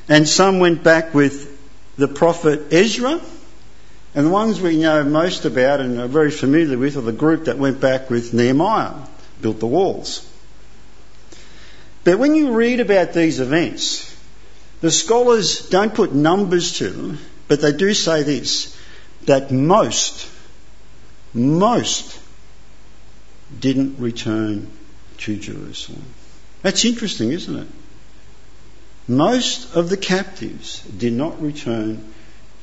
and 0.09 0.29
some 0.29 0.61
went 0.61 0.85
back 0.85 1.13
with 1.13 1.59
the 1.97 2.07
prophet 2.07 2.73
Ezra, 2.73 3.21
and 4.15 4.27
the 4.27 4.31
ones 4.31 4.61
we 4.61 4.77
know 4.77 5.03
most 5.03 5.45
about 5.45 5.81
and 5.81 5.99
are 5.99 6.07
very 6.07 6.31
familiar 6.31 6.79
with 6.79 6.97
are 6.97 7.01
the 7.01 7.11
group 7.11 7.47
that 7.47 7.59
went 7.59 7.81
back 7.81 8.11
with 8.11 8.33
Nehemiah, 8.33 8.95
built 9.43 9.59
the 9.59 9.67
walls. 9.67 10.25
But 12.05 12.21
when 12.21 12.37
you 12.37 12.53
read 12.53 12.79
about 12.79 13.15
these 13.15 13.41
events, 13.41 14.17
the 14.81 14.93
scholars 14.93 15.69
don't 15.69 15.93
put 15.93 16.15
numbers 16.15 16.79
to 16.79 16.91
them, 16.91 17.19
but 17.49 17.61
they 17.61 17.73
do 17.73 17.93
say 17.93 18.23
this, 18.23 18.79
that 19.25 19.51
most, 19.51 20.31
most 21.35 22.18
didn't 23.59 23.99
return 23.99 24.71
to 25.19 25.37
Jerusalem. 25.37 26.05
That's 26.63 26.85
interesting, 26.85 27.33
isn't 27.33 27.57
it? 27.57 27.69
Most 29.07 29.75
of 29.75 29.89
the 29.89 29.97
captives 29.97 30.83
did 30.83 31.13
not 31.13 31.41
return 31.41 32.13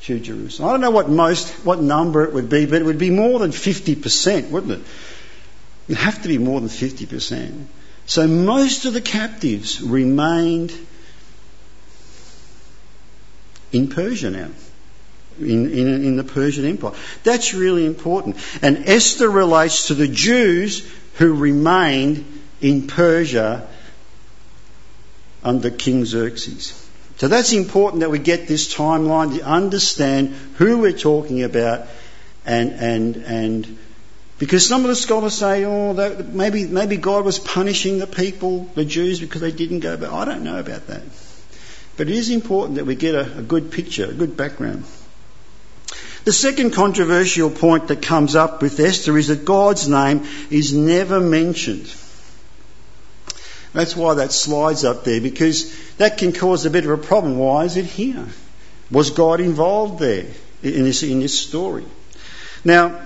to 0.02 0.20
Jerusalem. 0.20 0.68
I 0.68 0.72
don't 0.72 0.80
know 0.80 0.90
what 0.90 1.08
most, 1.08 1.48
what 1.64 1.80
number 1.80 2.24
it 2.24 2.32
would 2.32 2.48
be, 2.48 2.66
but 2.66 2.80
it 2.80 2.84
would 2.84 2.98
be 2.98 3.10
more 3.10 3.38
than 3.38 3.50
50%, 3.50 4.50
wouldn't 4.50 4.72
it? 4.72 4.80
It'd 5.88 6.02
have 6.02 6.22
to 6.22 6.28
be 6.28 6.38
more 6.38 6.60
than 6.60 6.68
50%. 6.68 7.66
So 8.06 8.28
most 8.28 8.84
of 8.84 8.92
the 8.92 9.00
captives 9.00 9.80
remained 9.80 10.72
in 13.72 13.88
Persia 13.88 14.30
now 14.30 14.50
in, 15.38 15.70
in, 15.70 16.04
in 16.04 16.16
the 16.16 16.24
Persian 16.24 16.64
Empire. 16.64 16.92
That's 17.24 17.54
really 17.54 17.86
important. 17.86 18.36
And 18.62 18.88
Esther 18.88 19.30
relates 19.30 19.88
to 19.88 19.94
the 19.94 20.08
Jews 20.08 20.90
who 21.14 21.34
remained 21.34 22.24
in 22.60 22.86
Persia 22.86 23.68
under 25.42 25.70
King 25.70 26.04
Xerxes. 26.04 26.82
So 27.18 27.28
that's 27.28 27.52
important 27.52 28.00
that 28.00 28.10
we 28.10 28.18
get 28.18 28.46
this 28.46 28.74
timeline 28.74 29.36
to 29.38 29.42
understand 29.42 30.34
who 30.56 30.78
we're 30.78 30.92
talking 30.92 31.42
about 31.42 31.86
and, 32.44 32.72
and, 32.72 33.16
and 33.16 33.78
because 34.38 34.66
some 34.66 34.82
of 34.82 34.88
the 34.88 34.96
scholars 34.96 35.34
say, 35.34 35.64
oh, 35.64 35.94
that, 35.94 36.28
maybe, 36.28 36.66
maybe 36.66 36.98
God 36.98 37.24
was 37.24 37.38
punishing 37.38 37.98
the 37.98 38.06
people, 38.06 38.64
the 38.74 38.84
Jews, 38.84 39.18
because 39.18 39.40
they 39.40 39.50
didn't 39.50 39.80
go 39.80 39.96
back. 39.96 40.12
I 40.12 40.26
don't 40.26 40.44
know 40.44 40.58
about 40.58 40.88
that. 40.88 41.02
But 41.96 42.08
it 42.08 42.14
is 42.14 42.30
important 42.30 42.76
that 42.76 42.84
we 42.84 42.94
get 42.94 43.14
a, 43.14 43.38
a 43.38 43.42
good 43.42 43.72
picture, 43.72 44.04
a 44.04 44.12
good 44.12 44.36
background. 44.36 44.84
The 46.26 46.32
second 46.32 46.72
controversial 46.72 47.50
point 47.50 47.86
that 47.86 48.02
comes 48.02 48.34
up 48.34 48.60
with 48.60 48.80
Esther 48.80 49.16
is 49.16 49.28
that 49.28 49.44
God's 49.44 49.88
name 49.88 50.26
is 50.50 50.72
never 50.72 51.20
mentioned. 51.20 51.86
That's 53.72 53.94
why 53.94 54.14
that 54.14 54.32
slide's 54.32 54.84
up 54.84 55.04
there, 55.04 55.20
because 55.20 55.72
that 55.98 56.18
can 56.18 56.32
cause 56.32 56.66
a 56.66 56.70
bit 56.70 56.84
of 56.84 56.90
a 56.90 56.98
problem. 56.98 57.38
Why 57.38 57.64
is 57.64 57.76
it 57.76 57.84
here? 57.84 58.26
Was 58.90 59.10
God 59.10 59.38
involved 59.38 60.00
there 60.00 60.26
in 60.64 60.82
this, 60.82 61.04
in 61.04 61.20
this 61.20 61.38
story? 61.38 61.84
Now, 62.64 63.00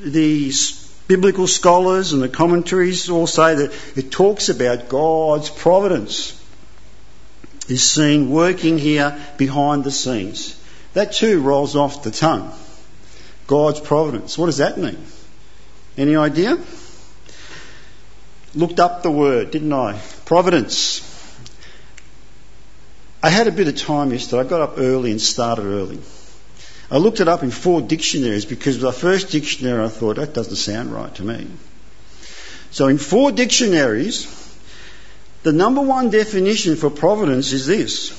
the 0.00 0.52
biblical 1.08 1.48
scholars 1.48 2.12
and 2.12 2.22
the 2.22 2.28
commentaries 2.28 3.10
all 3.10 3.26
say 3.26 3.56
that 3.56 3.72
it 3.96 4.12
talks 4.12 4.50
about 4.50 4.88
God's 4.88 5.50
providence 5.50 6.40
is 7.68 7.82
seen 7.82 8.30
working 8.30 8.78
here 8.78 9.20
behind 9.36 9.82
the 9.82 9.90
scenes. 9.90 10.61
That 10.94 11.12
too 11.12 11.40
rolls 11.40 11.74
off 11.76 12.02
the 12.02 12.10
tongue. 12.10 12.52
God's 13.46 13.80
providence. 13.80 14.36
What 14.36 14.46
does 14.46 14.58
that 14.58 14.78
mean? 14.78 14.98
Any 15.96 16.16
idea? 16.16 16.58
Looked 18.54 18.80
up 18.80 19.02
the 19.02 19.10
word, 19.10 19.50
didn't 19.50 19.72
I? 19.72 19.98
Providence. 20.24 21.08
I 23.22 23.30
had 23.30 23.46
a 23.46 23.52
bit 23.52 23.68
of 23.68 23.76
time 23.76 24.10
yesterday. 24.12 24.40
I 24.40 24.44
got 24.44 24.60
up 24.60 24.74
early 24.78 25.10
and 25.10 25.20
started 25.20 25.64
early. 25.64 26.00
I 26.90 26.98
looked 26.98 27.20
it 27.20 27.28
up 27.28 27.42
in 27.42 27.50
four 27.50 27.80
dictionaries 27.80 28.44
because 28.44 28.76
with 28.76 28.82
the 28.82 28.92
first 28.92 29.30
dictionary 29.30 29.82
I 29.82 29.88
thought 29.88 30.16
that 30.16 30.34
doesn't 30.34 30.56
sound 30.56 30.92
right 30.92 31.14
to 31.14 31.22
me. 31.22 31.46
So 32.70 32.88
in 32.88 32.98
four 32.98 33.32
dictionaries, 33.32 34.26
the 35.42 35.52
number 35.52 35.80
one 35.80 36.10
definition 36.10 36.76
for 36.76 36.90
providence 36.90 37.52
is 37.52 37.66
this 37.66 38.10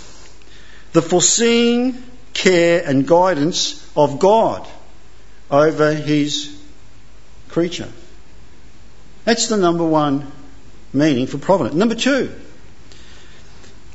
the 0.93 1.01
foreseeing 1.01 2.01
care 2.33 2.83
and 2.85 3.07
guidance 3.07 3.87
of 3.95 4.19
God 4.19 4.67
over 5.49 5.93
his 5.93 6.55
creature. 7.49 7.89
That's 9.25 9.47
the 9.47 9.57
number 9.57 9.83
one 9.83 10.31
meaning 10.91 11.27
for 11.27 11.37
providence. 11.37 11.75
Number 11.75 11.95
two, 11.95 12.33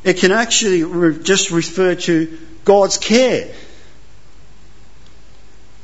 it 0.04 0.18
can 0.18 0.32
actually 0.32 1.22
just 1.22 1.50
refer 1.50 1.94
to 1.94 2.38
God's 2.64 2.98
care 2.98 3.52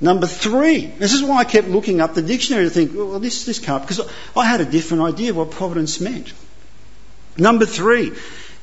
Number 0.04 0.26
three, 0.26 0.86
this 0.86 1.14
is 1.14 1.22
why 1.22 1.38
I 1.38 1.44
kept 1.44 1.68
looking 1.68 2.02
up 2.02 2.12
the 2.12 2.20
dictionary 2.20 2.64
to 2.64 2.70
think, 2.70 2.92
well, 2.94 3.18
this, 3.20 3.46
this 3.46 3.58
can't, 3.58 3.82
because 3.82 4.00
I 4.36 4.44
had 4.44 4.60
a 4.60 4.64
different 4.64 5.04
idea 5.04 5.30
of 5.30 5.36
what 5.36 5.50
providence 5.52 5.98
meant. 5.98 6.32
Number 7.38 7.64
three, 7.64 8.12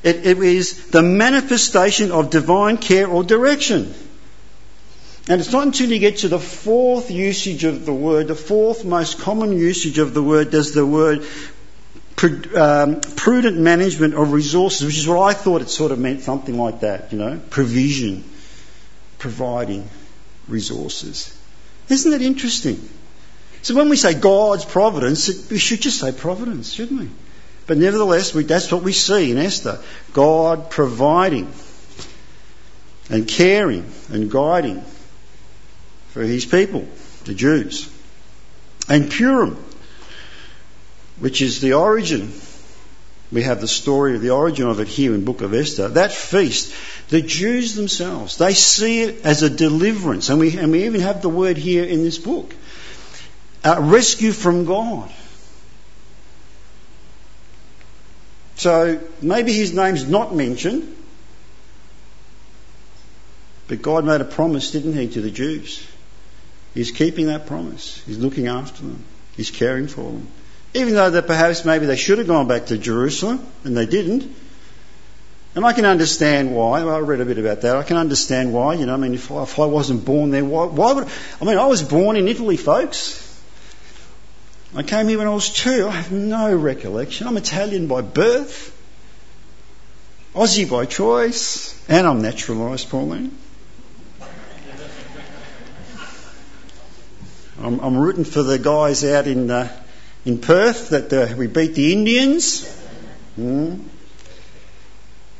it, 0.02 0.26
it 0.26 0.38
is 0.38 0.88
the 0.88 1.02
manifestation 1.02 2.10
of 2.10 2.30
divine 2.30 2.76
care 2.76 3.06
or 3.06 3.22
direction. 3.22 3.94
And 5.28 5.40
it's 5.40 5.52
not 5.52 5.66
until 5.66 5.90
you 5.90 6.00
get 6.00 6.18
to 6.18 6.28
the 6.28 6.40
fourth 6.40 7.10
usage 7.10 7.62
of 7.62 7.86
the 7.86 7.94
word, 7.94 8.26
the 8.26 8.34
fourth 8.34 8.84
most 8.84 9.20
common 9.20 9.52
usage 9.52 9.98
of 9.98 10.14
the 10.14 10.22
word, 10.22 10.50
does 10.50 10.72
the 10.74 10.84
word 10.84 11.24
um, 12.56 13.00
prudent 13.00 13.58
management 13.58 14.14
of 14.14 14.32
resources, 14.32 14.84
which 14.84 14.98
is 14.98 15.06
what 15.06 15.20
I 15.20 15.32
thought 15.32 15.62
it 15.62 15.70
sort 15.70 15.92
of 15.92 15.98
meant 15.98 16.22
something 16.22 16.58
like 16.58 16.80
that, 16.80 17.12
you 17.12 17.18
know, 17.18 17.40
provision, 17.50 18.24
providing 19.18 19.88
resources. 20.48 21.36
Isn't 21.88 22.10
that 22.10 22.22
interesting? 22.22 22.88
So 23.62 23.76
when 23.76 23.88
we 23.88 23.96
say 23.96 24.14
God's 24.14 24.64
providence, 24.64 25.50
we 25.50 25.58
should 25.58 25.80
just 25.80 26.00
say 26.00 26.10
providence, 26.10 26.72
shouldn't 26.72 27.00
we? 27.00 27.08
But 27.66 27.78
nevertheless, 27.78 28.34
we, 28.34 28.44
that's 28.44 28.70
what 28.72 28.82
we 28.82 28.92
see 28.92 29.30
in 29.30 29.38
Esther. 29.38 29.80
God 30.12 30.70
providing 30.70 31.52
and 33.08 33.26
caring 33.26 33.90
and 34.10 34.30
guiding 34.30 34.82
for 36.08 36.22
his 36.22 36.44
people, 36.44 36.86
the 37.24 37.34
Jews. 37.34 37.88
And 38.88 39.10
Purim, 39.10 39.56
which 41.18 41.40
is 41.40 41.60
the 41.60 41.74
origin 41.74 42.32
we 43.32 43.42
have 43.44 43.62
the 43.62 43.68
story 43.68 44.14
of 44.14 44.20
the 44.20 44.30
origin 44.30 44.68
of 44.68 44.78
it 44.78 44.88
here 44.88 45.14
in 45.14 45.24
Book 45.24 45.40
of 45.40 45.54
Esther. 45.54 45.88
That 45.88 46.12
feast, 46.12 46.74
the 47.08 47.22
Jews 47.22 47.74
themselves, 47.74 48.36
they 48.36 48.52
see 48.52 49.00
it 49.02 49.24
as 49.24 49.42
a 49.42 49.48
deliverance. 49.48 50.28
And 50.28 50.38
we, 50.38 50.58
and 50.58 50.70
we 50.70 50.84
even 50.84 51.00
have 51.00 51.22
the 51.22 51.30
word 51.30 51.56
here 51.56 51.84
in 51.84 52.02
this 52.02 52.18
book. 52.18 52.54
A 53.64 53.80
rescue 53.80 54.32
from 54.32 54.66
God. 54.66 55.10
So 58.56 59.00
maybe 59.20 59.52
his 59.52 59.72
name's 59.72 60.08
not 60.08 60.34
mentioned, 60.34 60.96
but 63.68 63.82
God 63.82 64.04
made 64.04 64.20
a 64.20 64.24
promise, 64.24 64.70
didn't 64.70 64.94
he, 64.94 65.08
to 65.08 65.20
the 65.20 65.30
Jews? 65.30 65.86
He's 66.74 66.90
keeping 66.90 67.26
that 67.26 67.46
promise. 67.46 68.02
He's 68.06 68.18
looking 68.18 68.46
after 68.46 68.82
them. 68.82 69.04
He's 69.36 69.50
caring 69.50 69.88
for 69.88 70.02
them. 70.02 70.28
Even 70.74 70.94
though 70.94 71.10
that 71.10 71.26
perhaps 71.26 71.64
maybe 71.64 71.86
they 71.86 71.96
should 71.96 72.18
have 72.18 72.26
gone 72.26 72.48
back 72.48 72.66
to 72.66 72.78
Jerusalem 72.78 73.46
and 73.64 73.76
they 73.76 73.86
didn't. 73.86 74.34
And 75.54 75.66
I 75.66 75.74
can 75.74 75.84
understand 75.84 76.54
why. 76.54 76.82
Well, 76.82 76.94
I 76.94 77.00
read 77.00 77.20
a 77.20 77.26
bit 77.26 77.36
about 77.36 77.60
that. 77.60 77.76
I 77.76 77.82
can 77.82 77.98
understand 77.98 78.54
why. 78.54 78.74
You 78.74 78.86
know, 78.86 78.94
I 78.94 78.96
mean, 78.96 79.12
if 79.12 79.30
I, 79.30 79.42
if 79.42 79.58
I 79.58 79.66
wasn't 79.66 80.06
born 80.06 80.30
there, 80.30 80.44
why, 80.44 80.64
why 80.64 80.92
would? 80.94 81.08
I 81.40 81.44
mean, 81.44 81.58
I 81.58 81.66
was 81.66 81.82
born 81.82 82.16
in 82.16 82.26
Italy, 82.26 82.56
folks. 82.56 83.21
I 84.74 84.82
came 84.82 85.08
here 85.08 85.18
when 85.18 85.26
I 85.26 85.34
was 85.34 85.50
two. 85.50 85.86
I 85.86 85.90
have 85.90 86.10
no 86.10 86.54
recollection. 86.54 87.26
I'm 87.26 87.36
Italian 87.36 87.88
by 87.88 88.00
birth, 88.00 88.74
Aussie 90.34 90.70
by 90.70 90.86
choice, 90.86 91.78
and 91.90 92.06
I'm 92.06 92.22
naturalised, 92.22 92.88
Pauline. 92.88 93.36
I'm, 97.60 97.80
I'm, 97.80 97.96
rooting 97.96 98.24
for 98.24 98.42
the 98.42 98.58
guys 98.58 99.04
out 99.04 99.26
in 99.26 99.50
uh, 99.50 99.68
in 100.24 100.38
Perth 100.38 100.88
that 100.88 101.12
uh, 101.12 101.36
we 101.36 101.48
beat 101.48 101.74
the 101.74 101.92
Indians. 101.92 102.62
Mm. 103.38 103.84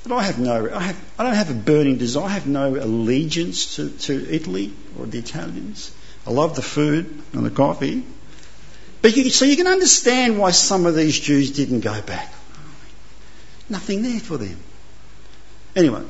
But 0.03 0.13
I 0.13 0.23
have 0.25 0.39
no, 0.39 0.69
I, 0.75 0.81
have, 0.81 1.15
I 1.19 1.25
don't 1.25 1.35
have 1.35 1.51
a 1.51 1.55
burning 1.55 1.97
desire. 1.97 2.25
I 2.25 2.29
have 2.29 2.47
no 2.47 2.77
allegiance 2.77 3.77
to, 3.77 3.89
to 3.89 4.35
Italy 4.35 4.73
or 4.99 5.07
the 5.07 5.19
Italians. 5.19 5.95
I 6.27 6.31
love 6.33 6.55
the 6.55 6.63
food 6.63 7.23
and 7.33 7.47
the 7.47 7.51
coffee. 7.51 8.05
But 9.03 9.17
you, 9.17 9.31
so 9.31 9.45
you 9.45 9.57
can 9.57 9.67
understand 9.67 10.39
why 10.39 10.53
some 10.53 10.87
of 10.87 10.95
these 10.95 11.19
Jews 11.19 11.51
didn't 11.51 11.81
go 11.81 12.01
back. 12.03 12.33
Nothing 13.69 14.03
there 14.03 14.21
for 14.21 14.39
them. 14.39 14.57
Anyway, 15.75 16.05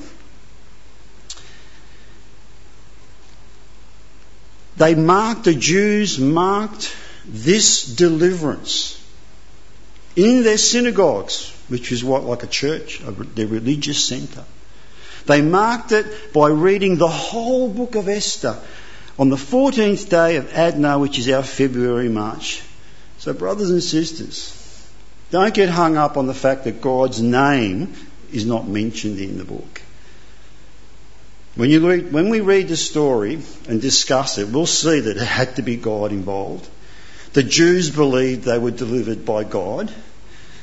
they 4.77 4.95
marked, 4.95 5.45
the 5.45 5.55
Jews 5.55 6.19
marked 6.19 6.95
this 7.25 7.85
deliverance 7.85 9.03
in 10.15 10.43
their 10.43 10.59
synagogues, 10.59 11.51
which 11.69 11.93
is 11.93 12.05
what, 12.05 12.25
like 12.25 12.43
a 12.43 12.49
church, 12.49 13.01
their 13.35 13.47
religious 13.47 14.05
centre. 14.05 14.45
They 15.27 15.41
marked 15.41 15.93
it 15.93 16.33
by 16.35 16.49
reading 16.49 16.99
the 16.99 17.09
whole 17.09 17.69
book 17.69 17.95
of 17.95 18.09
Esther 18.09 18.59
on 19.19 19.31
the 19.31 19.37
14th 19.37 20.11
day 20.11 20.37
of 20.37 20.53
Adar, 20.53 20.99
which 20.99 21.19
is 21.19 21.29
our 21.29 21.43
February 21.43 22.09
March. 22.09 22.63
So, 23.23 23.33
brothers 23.33 23.71
and 23.71 23.81
sisters, 23.81 24.53
don't 25.31 25.55
get 25.55 25.69
hung 25.69 25.97
up 25.97 26.17
on 26.17 26.27
the 26.27 26.35
fact 26.35 26.65
that 26.65 26.81
God's 26.81 27.23
name 27.23 27.95
is 28.33 28.45
not 28.45 28.67
mentioned 28.67 29.21
in 29.21 29.39
the 29.39 29.45
book. 29.45 29.81
When, 31.55 31.71
you 31.71 31.89
read, 31.89 32.13
when 32.13 32.31
we 32.31 32.41
read 32.41 32.67
the 32.67 32.77
story 32.77 33.41
and 33.69 33.81
discuss 33.81 34.39
it, 34.39 34.49
we'll 34.49 34.67
see 34.67 34.99
that 34.99 35.17
it 35.17 35.23
had 35.25 35.55
to 35.55 35.63
be 35.63 35.77
God 35.77 36.11
involved. 36.11 36.69
The 37.33 37.45
Jews 37.45 37.91
believed 37.91 38.43
they 38.43 38.59
were 38.59 38.73
delivered 38.73 39.25
by 39.25 39.45
God. 39.45 39.95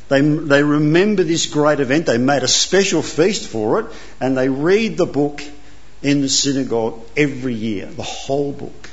They, 0.09 0.19
they 0.19 0.61
remember 0.61 1.23
this 1.23 1.45
great 1.45 1.79
event. 1.79 2.07
They 2.07 2.17
made 2.17 2.43
a 2.43 2.49
special 2.49 3.01
feast 3.01 3.47
for 3.47 3.79
it 3.79 3.85
and 4.19 4.37
they 4.37 4.49
read 4.49 4.97
the 4.97 5.05
book 5.05 5.41
in 6.03 6.19
the 6.19 6.27
synagogue 6.27 6.99
every 7.15 7.53
year, 7.53 7.85
the 7.85 8.03
whole 8.03 8.51
book. 8.51 8.88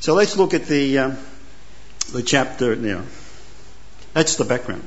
So 0.00 0.14
let's 0.14 0.36
look 0.36 0.54
at 0.54 0.66
the, 0.66 0.98
uh, 0.98 1.16
the 2.12 2.22
chapter 2.22 2.76
now. 2.76 3.02
That's 4.14 4.36
the 4.36 4.44
background. 4.44 4.84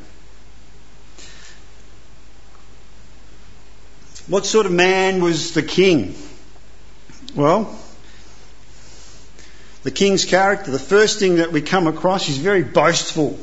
What 4.27 4.45
sort 4.45 4.65
of 4.65 4.71
man 4.71 5.21
was 5.21 5.53
the 5.53 5.63
king? 5.63 6.15
Well, 7.35 7.77
the 9.83 9.91
king's 9.91 10.25
character, 10.25 10.71
the 10.71 10.79
first 10.79 11.19
thing 11.19 11.37
that 11.37 11.51
we 11.51 11.61
come 11.61 11.87
across 11.87 12.29
is 12.29 12.37
very 12.37 12.63
boastful. 12.63 13.37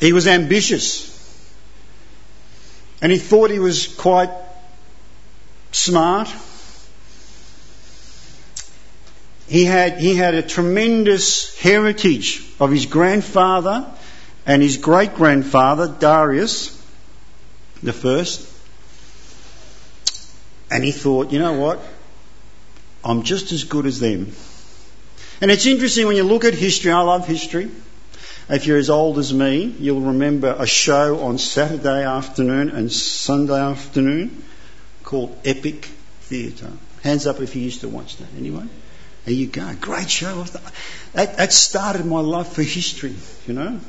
He 0.00 0.12
was 0.12 0.26
ambitious. 0.26 1.10
And 3.02 3.10
he 3.10 3.18
thought 3.18 3.50
he 3.50 3.58
was 3.58 3.86
quite 3.86 4.30
smart. 5.72 6.32
He 9.48 9.64
had, 9.64 9.98
he 9.98 10.14
had 10.14 10.34
a 10.34 10.42
tremendous 10.42 11.56
heritage 11.58 12.42
of 12.58 12.70
his 12.70 12.86
grandfather 12.86 13.86
and 14.46 14.62
his 14.62 14.78
great 14.78 15.14
grandfather, 15.14 15.88
Darius 15.88 16.80
the 17.82 17.92
first. 17.92 18.50
And 20.70 20.82
he 20.82 20.90
thought, 20.90 21.30
you 21.30 21.38
know 21.38 21.52
what? 21.52 21.80
I'm 23.04 23.22
just 23.22 23.52
as 23.52 23.64
good 23.64 23.86
as 23.86 24.00
them. 24.00 24.32
And 25.40 25.50
it's 25.50 25.66
interesting 25.66 26.06
when 26.06 26.16
you 26.16 26.24
look 26.24 26.44
at 26.44 26.54
history, 26.54 26.90
I 26.90 27.00
love 27.02 27.26
history. 27.26 27.70
If 28.48 28.66
you're 28.66 28.78
as 28.78 28.90
old 28.90 29.18
as 29.18 29.32
me, 29.32 29.74
you'll 29.78 30.00
remember 30.00 30.54
a 30.58 30.66
show 30.66 31.20
on 31.20 31.38
Saturday 31.38 32.04
afternoon 32.04 32.70
and 32.70 32.90
Sunday 32.90 33.60
afternoon 33.60 34.42
called 35.02 35.38
Epic 35.44 35.88
Theatre. 36.22 36.72
Hands 37.02 37.26
up 37.26 37.40
if 37.40 37.54
you 37.56 37.62
used 37.62 37.82
to 37.82 37.88
watch 37.88 38.16
that. 38.18 38.28
Anyway, 38.36 38.64
there 39.24 39.34
you 39.34 39.46
go. 39.46 39.72
Great 39.80 40.10
show. 40.10 40.44
That, 41.14 41.36
that 41.36 41.52
started 41.52 42.04
my 42.04 42.20
love 42.20 42.52
for 42.52 42.62
history, 42.62 43.14
you 43.46 43.54
know. 43.54 43.80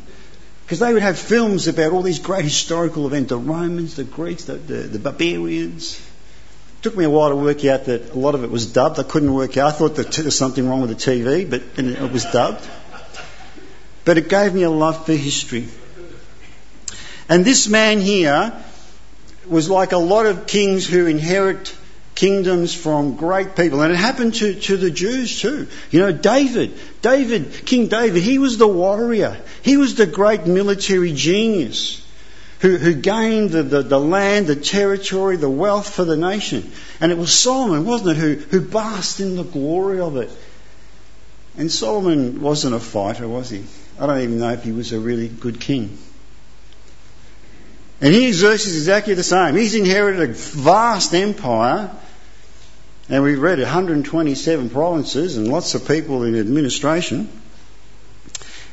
Because 0.65 0.79
they 0.79 0.93
would 0.93 1.01
have 1.01 1.19
films 1.19 1.67
about 1.67 1.91
all 1.91 2.01
these 2.01 2.19
great 2.19 2.43
historical 2.43 3.05
events 3.05 3.29
the 3.29 3.37
Romans, 3.37 3.95
the 3.95 4.03
Greeks, 4.03 4.45
the, 4.45 4.53
the, 4.53 4.73
the 4.73 4.99
barbarians. 4.99 5.99
It 6.79 6.83
took 6.83 6.97
me 6.97 7.03
a 7.03 7.09
while 7.09 7.29
to 7.29 7.35
work 7.35 7.63
out 7.65 7.85
that 7.85 8.11
a 8.11 8.17
lot 8.17 8.33
of 8.35 8.43
it 8.43 8.49
was 8.49 8.71
dubbed. 8.71 8.97
I 8.97 9.03
couldn't 9.03 9.33
work 9.33 9.57
out. 9.57 9.67
I 9.67 9.71
thought 9.71 9.95
that 9.95 10.11
there 10.11 10.25
was 10.25 10.37
something 10.37 10.67
wrong 10.67 10.81
with 10.81 10.89
the 10.89 10.95
TV, 10.95 11.49
but 11.49 11.61
it 11.77 12.11
was 12.11 12.23
dubbed. 12.25 12.67
But 14.05 14.17
it 14.17 14.29
gave 14.29 14.53
me 14.53 14.63
a 14.63 14.69
love 14.69 15.05
for 15.05 15.13
history. 15.13 15.67
And 17.27 17.43
this 17.43 17.67
man 17.67 17.99
here 17.99 18.53
was 19.47 19.69
like 19.69 19.91
a 19.91 19.97
lot 19.97 20.25
of 20.25 20.47
kings 20.47 20.87
who 20.87 21.07
inherit 21.07 21.75
kingdoms 22.15 22.73
from 22.73 23.17
great 23.17 23.55
people. 23.55 23.81
And 23.81 23.93
it 23.93 23.97
happened 23.97 24.35
to, 24.35 24.55
to 24.61 24.77
the 24.77 24.89
Jews 24.89 25.39
too. 25.39 25.67
You 25.91 25.99
know, 25.99 26.11
David, 26.11 26.73
David, 27.01 27.65
King 27.65 27.87
David, 27.87 28.23
he 28.23 28.39
was 28.39 28.57
the 28.57 28.67
warrior. 28.67 29.39
He 29.61 29.77
was 29.77 29.95
the 29.95 30.05
great 30.05 30.47
military 30.47 31.13
genius 31.13 32.01
who, 32.59 32.77
who 32.77 32.93
gained 32.95 33.51
the, 33.51 33.63
the, 33.63 33.81
the 33.83 33.99
land, 33.99 34.47
the 34.47 34.55
territory, 34.55 35.35
the 35.35 35.49
wealth 35.49 35.89
for 35.89 36.05
the 36.05 36.17
nation. 36.17 36.71
And 36.99 37.11
it 37.11 37.17
was 37.17 37.37
Solomon, 37.37 37.85
wasn't 37.85 38.17
it, 38.17 38.21
who, 38.21 38.35
who 38.35 38.61
basked 38.61 39.19
in 39.19 39.35
the 39.35 39.43
glory 39.43 39.99
of 39.99 40.17
it. 40.17 40.31
And 41.57 41.71
Solomon 41.71 42.41
wasn't 42.41 42.75
a 42.75 42.79
fighter, 42.79 43.27
was 43.27 43.49
he? 43.49 43.63
I 43.99 44.07
don't 44.07 44.21
even 44.21 44.39
know 44.39 44.51
if 44.51 44.63
he 44.63 44.71
was 44.71 44.91
a 44.93 44.99
really 44.99 45.27
good 45.27 45.59
king. 45.59 45.97
And 48.01 48.13
here 48.13 48.33
Xerxes 48.33 48.73
is 48.73 48.81
exactly 48.81 49.13
the 49.13 49.23
same. 49.23 49.55
He's 49.55 49.75
inherited 49.75 50.29
a 50.29 50.33
vast 50.33 51.13
empire, 51.13 51.91
and 53.09 53.23
we 53.23 53.35
read 53.35 53.59
127 53.59 54.69
provinces 54.69 55.37
and 55.37 55.47
lots 55.47 55.75
of 55.75 55.87
people 55.87 56.23
in 56.23 56.35
administration. 56.35 57.29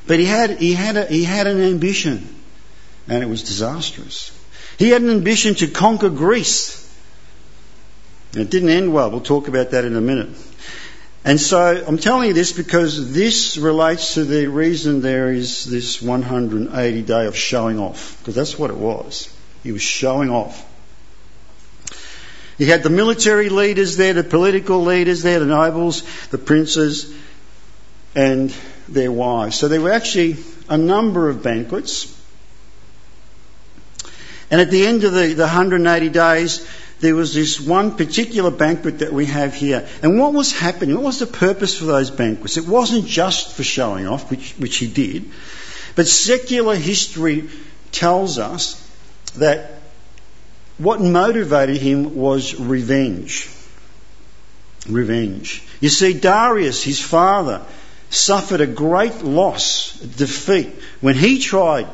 But 0.06 0.18
he 0.18 0.24
had, 0.24 0.58
he 0.58 0.72
had, 0.72 0.96
a, 0.96 1.06
he 1.06 1.24
had 1.24 1.46
an 1.46 1.60
ambition, 1.60 2.28
and 3.08 3.22
it 3.22 3.26
was 3.26 3.42
disastrous. 3.42 4.36
He 4.78 4.88
had 4.88 5.02
an 5.02 5.10
ambition 5.10 5.54
to 5.56 5.68
conquer 5.68 6.08
Greece. 6.08 6.78
It 8.34 8.50
didn't 8.50 8.70
end 8.70 8.92
well. 8.92 9.10
We'll 9.10 9.20
talk 9.20 9.48
about 9.48 9.72
that 9.72 9.84
in 9.84 9.94
a 9.94 10.00
minute. 10.00 10.30
And 11.24 11.40
so 11.40 11.84
I'm 11.86 11.98
telling 11.98 12.28
you 12.28 12.34
this 12.34 12.52
because 12.52 13.12
this 13.12 13.56
relates 13.56 14.14
to 14.14 14.24
the 14.24 14.48
reason 14.48 15.02
there 15.02 15.30
is 15.30 15.64
this 15.64 16.02
180 16.02 17.02
day 17.02 17.26
of 17.26 17.36
showing 17.36 17.78
off, 17.78 18.18
because 18.18 18.34
that's 18.34 18.58
what 18.58 18.70
it 18.70 18.76
was. 18.76 19.32
He 19.62 19.70
was 19.70 19.82
showing 19.82 20.30
off. 20.30 20.68
He 22.62 22.68
had 22.68 22.84
the 22.84 22.90
military 22.90 23.48
leaders 23.48 23.96
there, 23.96 24.12
the 24.12 24.22
political 24.22 24.84
leaders 24.84 25.20
there, 25.20 25.40
the 25.40 25.46
nobles, 25.46 26.04
the 26.28 26.38
princes, 26.38 27.12
and 28.14 28.54
their 28.88 29.10
wives. 29.10 29.56
So 29.56 29.66
there 29.66 29.80
were 29.80 29.90
actually 29.90 30.36
a 30.68 30.78
number 30.78 31.28
of 31.28 31.42
banquets. 31.42 32.16
And 34.48 34.60
at 34.60 34.70
the 34.70 34.86
end 34.86 35.02
of 35.02 35.12
the, 35.12 35.34
the 35.34 35.42
180 35.42 36.08
days, 36.10 36.64
there 37.00 37.16
was 37.16 37.34
this 37.34 37.60
one 37.60 37.96
particular 37.96 38.52
banquet 38.52 39.00
that 39.00 39.12
we 39.12 39.26
have 39.26 39.54
here. 39.54 39.88
And 40.00 40.20
what 40.20 40.32
was 40.32 40.52
happening? 40.52 40.94
What 40.94 41.06
was 41.06 41.18
the 41.18 41.26
purpose 41.26 41.76
for 41.76 41.86
those 41.86 42.12
banquets? 42.12 42.58
It 42.58 42.68
wasn't 42.68 43.06
just 43.06 43.56
for 43.56 43.64
showing 43.64 44.06
off, 44.06 44.30
which, 44.30 44.52
which 44.52 44.76
he 44.76 44.86
did, 44.86 45.28
but 45.96 46.06
secular 46.06 46.76
history 46.76 47.50
tells 47.90 48.38
us 48.38 48.78
that 49.34 49.81
what 50.82 51.00
motivated 51.00 51.76
him 51.76 52.16
was 52.16 52.54
revenge. 52.58 53.48
Revenge. 54.88 55.62
You 55.80 55.88
see, 55.88 56.12
Darius, 56.12 56.82
his 56.82 57.00
father, 57.00 57.62
suffered 58.10 58.60
a 58.60 58.66
great 58.66 59.22
loss, 59.22 60.02
a 60.02 60.06
defeat, 60.06 60.70
when 61.00 61.14
he 61.14 61.38
tried 61.38 61.86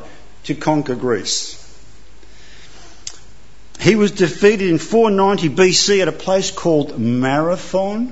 to 0.45 0.55
conquer 0.55 0.95
Greece. 0.95 1.55
He 3.79 3.95
was 3.95 4.11
defeated 4.11 4.69
in 4.69 4.77
490 4.77 5.49
BC 5.49 6.01
at 6.01 6.07
a 6.07 6.11
place 6.11 6.51
called 6.51 6.99
Marathon. 6.99 8.11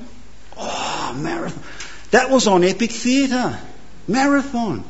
Oh, 0.55 1.17
Marathon. 1.17 1.63
That 2.11 2.29
was 2.29 2.47
on 2.47 2.63
Epic 2.63 2.91
Theatre. 2.91 3.59
Marathon. 4.07 4.85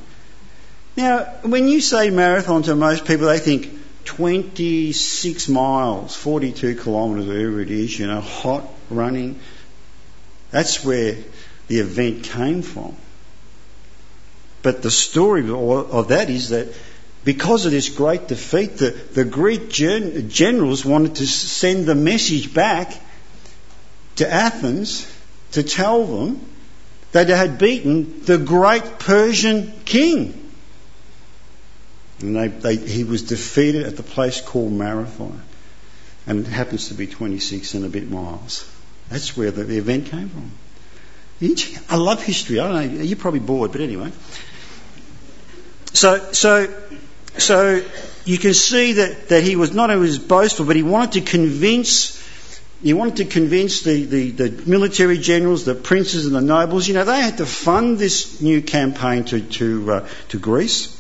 Now, 0.96 1.24
when 1.44 1.68
you 1.68 1.82
say 1.82 2.10
marathon 2.10 2.64
to 2.64 2.76
most 2.76 3.06
people, 3.06 3.28
they 3.28 3.40
think 3.40 3.72
26 4.08 5.50
miles, 5.50 6.16
42 6.16 6.76
kilometres, 6.76 7.28
whatever 7.28 7.62
it 7.62 7.70
is, 7.70 8.00
you 8.00 8.08
know, 8.08 8.22
hot 8.22 8.64
running. 8.90 9.40
That's 10.50 10.84
where 10.84 11.18
the 11.68 11.80
event 11.80 12.24
came 12.24 12.62
from. 12.62 12.96
But 14.62 14.82
the 14.82 14.90
story 14.90 15.50
of 15.50 16.08
that 16.08 16.30
is 16.30 16.50
that 16.50 16.68
because 17.26 17.66
of 17.66 17.74
this 17.74 17.90
great 17.90 18.30
defeat, 18.30 18.78
the, 18.78 18.92
the 18.92 19.26
Greek 19.26 19.70
gen- 19.70 20.30
generals 20.30 20.86
wanted 20.86 21.16
to 21.16 21.28
send 21.28 21.86
the 21.86 21.96
message 21.96 22.54
back 22.54 22.94
to 24.16 24.32
Athens 24.32 25.06
to 25.52 25.64
tell 25.64 26.06
them 26.06 26.40
that 27.12 27.28
they 27.28 27.36
had 27.36 27.58
beaten 27.58 28.24
the 28.24 28.38
great 28.38 29.00
Persian 29.00 29.74
king. 29.84 30.47
And 32.20 32.64
he 32.64 33.04
was 33.04 33.24
defeated 33.24 33.84
at 33.84 33.96
the 33.96 34.04
place 34.04 34.42
called 34.42 34.72
Marathon. 34.72 35.42
And 36.26 36.46
it 36.46 36.50
happens 36.50 36.90
to 36.90 36.94
be 36.94 37.08
26 37.08 37.74
and 37.76 37.86
a 37.86 37.90
bit 37.90 38.10
miles. 38.10 38.70
That's 39.10 39.38
where 39.38 39.52
the, 39.52 39.78
event 39.78 40.08
came 40.08 40.30
from. 40.30 40.52
I 41.90 41.96
love 41.96 42.22
history. 42.24 42.60
I 42.60 42.68
don't 42.68 42.96
know, 42.96 43.04
you're 43.04 43.18
probably 43.18 43.40
bored, 43.40 43.72
but 43.72 43.82
anyway. 43.82 44.12
So, 45.94 46.32
so 46.34 46.68
so 47.38 47.84
you 48.26 48.38
can 48.38 48.54
see 48.54 48.94
that, 48.94 49.30
that 49.30 49.44
he 49.44 49.56
was 49.56 49.74
not 49.74 49.90
only 49.90 50.18
boastful, 50.18 50.66
but 50.66 50.76
he 50.76 50.84
wanted 50.84 51.14
to 51.14 51.22
convince 51.22 52.18
he 52.84 52.94
wanted 52.94 53.16
to 53.18 53.26
convince 53.26 53.82
the, 53.82 54.06
the, 54.06 54.30
the, 54.30 54.70
military 54.70 55.18
generals, 55.18 55.66
the 55.66 55.74
princes 55.74 56.28
and 56.28 56.36
the 56.36 56.42
nobles, 56.42 56.88
you 56.88 56.94
know, 56.94 57.06
they 57.06 57.20
had 57.20 57.38
to 57.40 57.46
fund 57.48 57.98
this 57.98 58.40
new 58.40 58.62
campaign 58.62 59.24
to, 59.26 59.42
to, 59.42 59.92
uh, 59.94 60.10
to 60.30 60.38
Greece. 60.38 60.97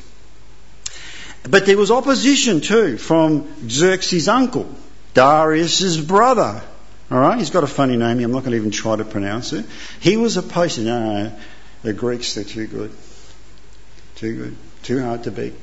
But 1.44 1.66
there 1.66 1.78
was 1.78 1.92
opposition 1.92 2.62
too 2.62 2.98
from 2.98 3.70
Xerxes' 3.70 4.28
uncle, 4.28 4.68
Darius's 5.14 6.00
brother. 6.00 6.62
All 7.10 7.20
right, 7.20 7.38
he's 7.38 7.52
got 7.52 7.64
a 7.64 7.68
funny 7.68 7.96
name. 7.96 8.20
I'm 8.20 8.32
not 8.32 8.42
going 8.42 8.52
to 8.52 8.58
even 8.58 8.72
try 8.72 8.98
to 8.98 9.06
pronounce 9.06 9.54
it. 9.54 9.66
He 10.02 10.18
was 10.18 10.36
opposed. 10.36 10.80
No, 10.80 11.24
no, 11.24 11.32
the 11.84 11.94
Greeks 11.94 12.34
they're 12.36 12.44
too 12.44 12.68
good, 12.68 12.92
too 14.16 14.36
good, 14.36 14.56
too 14.84 15.02
hard 15.02 15.24
to 15.24 15.32
beat. 15.32 15.54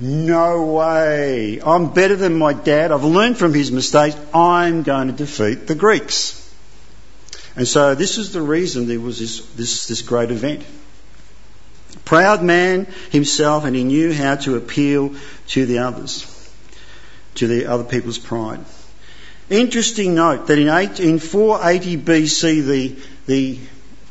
No 0.00 0.64
way. 0.72 1.60
I'm 1.64 1.92
better 1.92 2.16
than 2.16 2.36
my 2.36 2.52
dad. 2.52 2.90
I've 2.92 3.04
learned 3.04 3.36
from 3.36 3.54
his 3.54 3.70
mistakes. 3.70 4.16
I'm 4.32 4.82
going 4.82 5.08
to 5.08 5.12
defeat 5.12 5.66
the 5.66 5.74
Greeks. 5.74 6.40
And 7.56 7.68
so 7.68 7.94
this 7.94 8.18
is 8.18 8.32
the 8.32 8.42
reason 8.42 8.88
there 8.88 8.98
was 8.98 9.18
this, 9.18 9.46
this, 9.54 9.86
this 9.86 10.02
great 10.02 10.30
event. 10.30 10.64
Proud 12.04 12.42
man 12.42 12.86
himself, 13.10 13.64
and 13.64 13.74
he 13.74 13.84
knew 13.84 14.12
how 14.12 14.36
to 14.36 14.56
appeal 14.56 15.14
to 15.48 15.66
the 15.66 15.78
others, 15.78 16.50
to 17.36 17.46
the 17.46 17.66
other 17.66 17.84
people's 17.84 18.18
pride. 18.18 18.60
Interesting 19.50 20.14
note 20.14 20.46
that 20.46 20.58
in, 20.58 20.68
eight, 20.68 21.00
in 21.00 21.18
480 21.18 21.96
BC, 21.98 22.66
the, 22.66 22.96
the 23.26 23.58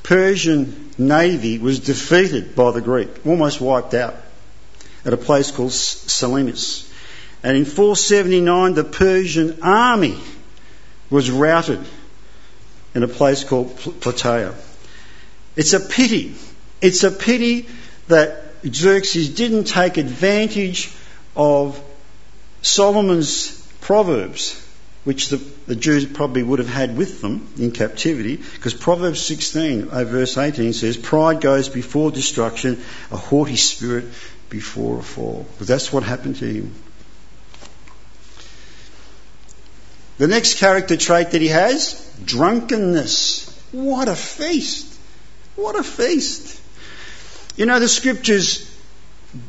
Persian 0.04 0.92
navy 0.98 1.58
was 1.58 1.80
defeated 1.80 2.56
by 2.56 2.72
the 2.72 2.82
Greek, 2.82 3.26
almost 3.26 3.60
wiped 3.60 3.94
out 3.94 4.16
at 5.06 5.14
a 5.14 5.18
place 5.18 5.52
called 5.52 5.72
Salamis. 5.72 6.90
And 7.42 7.58
in 7.58 7.66
479, 7.66 8.74
the 8.74 8.84
Persian 8.84 9.60
army 9.62 10.18
was 11.10 11.30
routed 11.30 11.82
in 12.96 13.04
a 13.04 13.08
place 13.08 13.44
called 13.44 13.76
Plataea. 13.76 14.54
It's 15.56 15.74
a 15.74 15.80
pity. 15.80 16.36
It's 16.84 17.06
a 17.06 17.12
pity 17.12 17.70
that 18.10 18.44
Xerxes 18.68 19.30
didn't 19.30 19.64
take 19.64 19.96
advantage 19.96 20.92
of 21.34 21.82
Solomon's 22.62 23.66
proverbs, 23.80 24.62
which 25.06 25.30
the, 25.30 25.38
the 25.66 25.78
Jews 25.78 26.06
probably 26.06 26.44
would 26.44 26.60
have 26.60 26.68
had 26.68 26.98
with 26.98 27.22
them 27.22 27.48
in 27.58 27.72
captivity, 27.72 28.36
because 28.36 28.74
Proverbs 28.74 29.22
16, 29.22 29.92
uh, 29.92 30.04
verse 30.04 30.38
18 30.38 30.74
says, 30.74 30.98
Pride 30.98 31.40
goes 31.40 31.70
before 31.70 32.12
destruction, 32.12 32.82
a 33.12 33.18
haughty 33.18 33.56
spirit 33.56 34.04
before 34.50 35.00
a 35.00 35.04
fall. 35.04 35.46
Because 35.54 35.68
that's 35.68 35.94
what 35.94 36.04
happened 36.04 36.36
to 36.38 36.46
him. 36.46 36.76
The 40.18 40.28
next 40.28 40.60
character 40.60 40.98
trait 40.98 41.32
that 41.32 41.40
he 41.40 41.48
has, 41.48 42.14
drunkenness. 42.26 43.50
What 43.72 44.10
a 44.10 44.18
feast! 44.18 45.00
What 45.56 45.78
a 45.78 45.84
feast! 45.84 46.60
You 47.56 47.66
know, 47.66 47.80
the 47.80 47.88
scriptures 47.88 48.70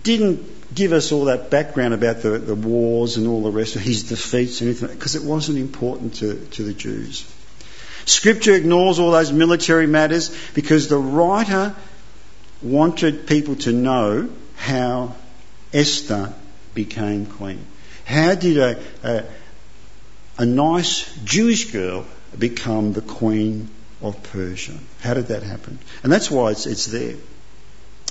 didn't 0.03 0.75
give 0.75 0.93
us 0.93 1.13
all 1.13 1.27
that 1.27 1.51
background 1.51 1.95
about 1.95 2.23
the, 2.23 2.39
the 2.39 2.55
wars 2.55 3.17
and 3.17 3.27
all 3.27 3.43
the 3.43 3.51
rest 3.51 3.77
of 3.77 3.83
his 3.83 4.05
defeats 4.05 4.61
and 4.61 4.71
anything, 4.71 4.89
because 4.89 5.15
it 5.15 5.23
wasn't 5.23 5.59
important 5.59 6.15
to, 6.17 6.45
to 6.53 6.65
the 6.65 6.73
Jews. 6.73 7.31
Scripture 8.07 8.55
ignores 8.55 8.99
all 8.99 9.13
those 9.13 9.33
military 9.33 9.87
matters 9.87 10.37
because 10.53 10.89
the 10.89 10.99
writer 10.99 11.75
wanted 12.63 13.27
people 13.27 13.57
to 13.57 13.73
know 13.73 14.29
how 14.57 15.15
Esther 15.73 16.33
became 16.75 17.27
queen. 17.27 17.65
How 18.05 18.35
did 18.35 18.59
a, 18.59 18.83
a, 19.03 19.25
a 20.39 20.47
nice 20.47 21.11
Jewish 21.25 21.73
girl 21.73 22.05
become 22.39 22.93
the 22.93 23.01
queen 23.01 23.71
of 24.03 24.23
Persia? 24.25 24.75
How 25.01 25.15
did 25.15 25.29
that 25.29 25.43
happen? 25.43 25.79
And 26.03 26.13
that's 26.13 26.31
why 26.31 26.51
it's, 26.51 26.67
it's 26.67 26.87
there. 26.87 27.15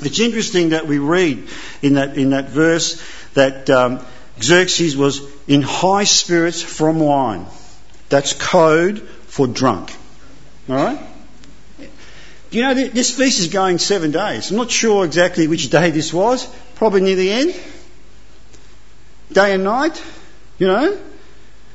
It's 0.02 0.20
interesting 0.20 0.70
that 0.70 0.88
we 0.88 0.98
read 0.98 1.48
in 1.82 1.94
that, 1.94 2.18
in 2.18 2.32
that 2.32 2.50
verse 2.50 3.02
that 3.34 3.70
um, 3.70 4.06
Xerxes 4.42 4.98
was 4.98 5.22
in 5.48 5.62
high 5.62 6.04
spirits 6.04 6.62
from 6.62 7.00
wine. 7.00 7.46
That's 8.10 8.34
code 8.34 9.02
for 9.28 9.48
drunk. 9.48 9.96
All 10.70 10.76
right? 10.76 11.00
You 12.52 12.62
know, 12.62 12.74
this 12.74 13.16
feast 13.16 13.40
is 13.40 13.48
going 13.48 13.80
seven 13.80 14.12
days. 14.12 14.52
I'm 14.52 14.58
not 14.58 14.70
sure 14.70 15.06
exactly 15.06 15.48
which 15.48 15.70
day 15.70 15.90
this 15.90 16.14
was. 16.14 16.48
Probably 16.76 17.02
near 17.02 17.16
the 17.16 17.32
end. 17.32 17.56
Day 19.32 19.54
and 19.54 19.64
night. 19.64 20.02
You 20.60 20.68
know? 20.68 21.00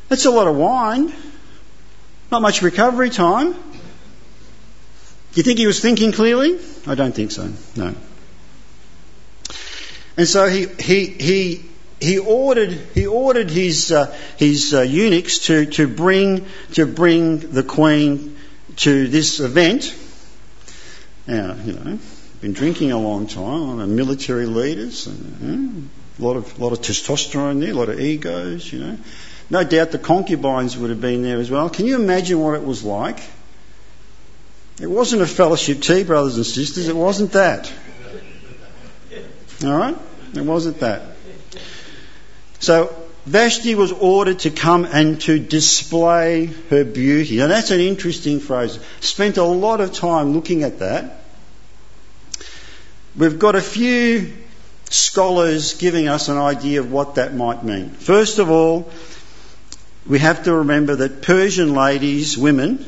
That's 0.09 0.25
a 0.25 0.31
lot 0.31 0.47
of 0.47 0.57
wine. 0.57 1.13
Not 2.31 2.43
much 2.43 2.63
recovery 2.63 3.11
time. 3.11 3.53
Do 3.53 3.59
you 5.35 5.43
think 5.43 5.59
he 5.59 5.67
was 5.67 5.81
thinking 5.81 6.13
clearly? 6.13 6.59
I 6.87 6.95
don't 6.95 7.15
think 7.15 7.33
so. 7.33 7.51
No. 7.75 7.95
And 10.19 10.27
so 10.27 10.49
he, 10.49 10.67
he, 10.67 11.07
he, 11.07 11.65
he 12.01 12.19
ordered, 12.19 12.73
he 12.73 13.07
ordered 13.07 13.51
his, 13.51 13.93
uh, 13.93 14.13
his 14.37 14.75
uh, 14.75 14.81
eunuchs 14.81 15.47
to, 15.47 15.65
to, 15.67 15.87
bring, 15.87 16.45
to 16.73 16.87
bring 16.87 17.39
the 17.39 17.63
queen 17.63 18.37
to 18.79 19.07
this 19.07 19.39
event. 19.39 19.95
Now, 21.29 21.55
you 21.65 21.73
know, 21.73 22.01
been 22.41 22.53
drinking 22.53 22.91
a 22.91 22.99
long 22.99 23.29
time, 23.29 23.79
I'm 23.79 23.95
military 23.95 24.47
leaders, 24.47 25.07
and, 25.07 25.89
a 26.19 26.23
lot 26.23 26.37
of, 26.37 26.59
lot 26.59 26.73
of 26.73 26.81
testosterone 26.81 27.61
there, 27.61 27.71
a 27.71 27.75
lot 27.75 27.89
of 27.89 28.01
egos, 28.01 28.73
you 28.73 28.81
know. 28.81 28.99
No 29.51 29.63
doubt 29.63 29.93
the 29.93 30.01
concubines 30.01 30.77
would 30.77 30.91
have 30.91 31.01
been 31.01 31.23
there 31.23 31.39
as 31.39 31.49
well. 31.49 31.71
Can 31.71 31.87
you 31.87 31.95
imagine 31.95 32.41
what 32.41 32.57
it 32.57 32.65
was 32.65 32.83
like? 32.83 33.21
It 34.81 34.89
wasn't 34.89 35.23
a 35.23 35.29
fellowship 35.29 35.81
tea, 35.81 36.03
brothers 36.03 36.35
and 36.35 36.45
sisters, 36.45 36.89
it 36.89 36.97
wasn't 36.97 37.33
that. 37.33 37.73
Alright? 39.63 39.97
It 40.35 40.45
wasn't 40.45 40.81
that. 40.81 41.03
So 42.61 42.95
Vashti 43.27 43.75
was 43.75 43.93
ordered 43.93 44.41
to 44.41 44.51
come 44.51 44.85
and 44.87 45.21
to 45.23 45.39
display 45.39 46.47
her 46.71 46.85
beauty. 46.85 47.37
Now 47.37 47.49
that's 47.49 47.71
an 47.71 47.81
interesting 47.81 48.41
phrase. 48.41 48.79
Spent 49.01 49.37
a 49.37 49.45
lot 49.45 49.81
of 49.81 49.93
time 49.93 50.33
looking 50.33 50.63
at 50.63 50.79
that. 50.79 51.23
We've 53.17 53.39
got 53.39 53.55
a 53.55 53.61
few 53.61 54.33
scholars 54.91 55.75
giving 55.75 56.09
us 56.09 56.29
an 56.29 56.39
idea 56.39 56.81
of 56.81 56.91
what 56.91 57.17
that 57.17 57.35
might 57.35 57.65
mean. 57.65 57.91
First 57.91 58.39
of 58.39 58.51
all, 58.51 58.91
we 60.07 60.19
have 60.21 60.45
to 60.45 60.55
remember 60.55 60.97
that 60.97 61.21
Persian 61.21 61.75
ladies, 61.75 62.39
women, 62.39 62.85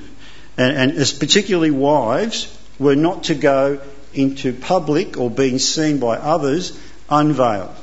and, 0.57 0.93
and 0.93 1.19
particularly 1.19 1.71
wives, 1.71 2.57
were 2.79 2.97
not 2.97 3.25
to 3.25 3.35
go 3.35 3.81
into 4.15 4.53
public 4.53 5.19
or 5.19 5.31
being 5.31 5.59
seen 5.59 5.99
by 5.99 6.17
others 6.17 6.79
unveiled. 7.11 7.75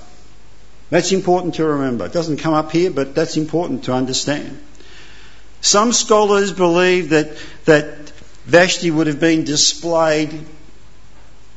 That's 0.89 1.11
important 1.11 1.55
to 1.55 1.65
remember. 1.65 2.05
It 2.05 2.13
doesn't 2.13 2.37
come 2.37 2.53
up 2.53 2.71
here, 2.71 2.91
but 2.91 3.13
that's 3.13 3.35
important 3.35 3.85
to 3.85 3.93
understand. 3.93 4.61
Some 5.59 5.91
scholars 5.91 6.51
believe 6.53 7.09
that, 7.09 7.37
that 7.65 8.09
Vashti 8.45 8.89
would 8.89 9.07
have 9.07 9.19
been 9.19 9.43
displayed 9.43 10.45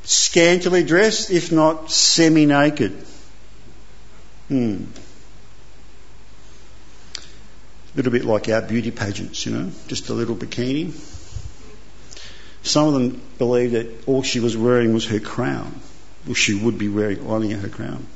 scantily 0.02 0.83
dressed, 0.83 1.30
if 1.30 1.52
not 1.52 1.90
semi 1.90 2.46
naked. 2.46 2.92
Hmm. 4.48 4.85
A 7.92 7.96
little 7.96 8.11
bit 8.11 8.24
like 8.24 8.48
our 8.48 8.62
beauty 8.62 8.90
pageants, 8.90 9.46
you 9.46 9.52
know, 9.52 9.70
just 9.87 10.09
a 10.09 10.14
little 10.14 10.35
bikini. 10.35 10.92
Some 12.62 12.88
of 12.88 12.94
them 12.94 13.22
believe 13.38 13.72
that 13.72 14.09
all 14.09 14.22
she 14.22 14.40
was 14.40 14.56
wearing 14.56 14.92
was 14.92 15.06
her 15.06 15.20
crown. 15.20 15.80
She 16.35 16.54
would 16.54 16.78
be 16.78 16.88
wearing 16.88 17.26
only 17.26 17.50
her 17.52 17.68
crown. 17.68 18.06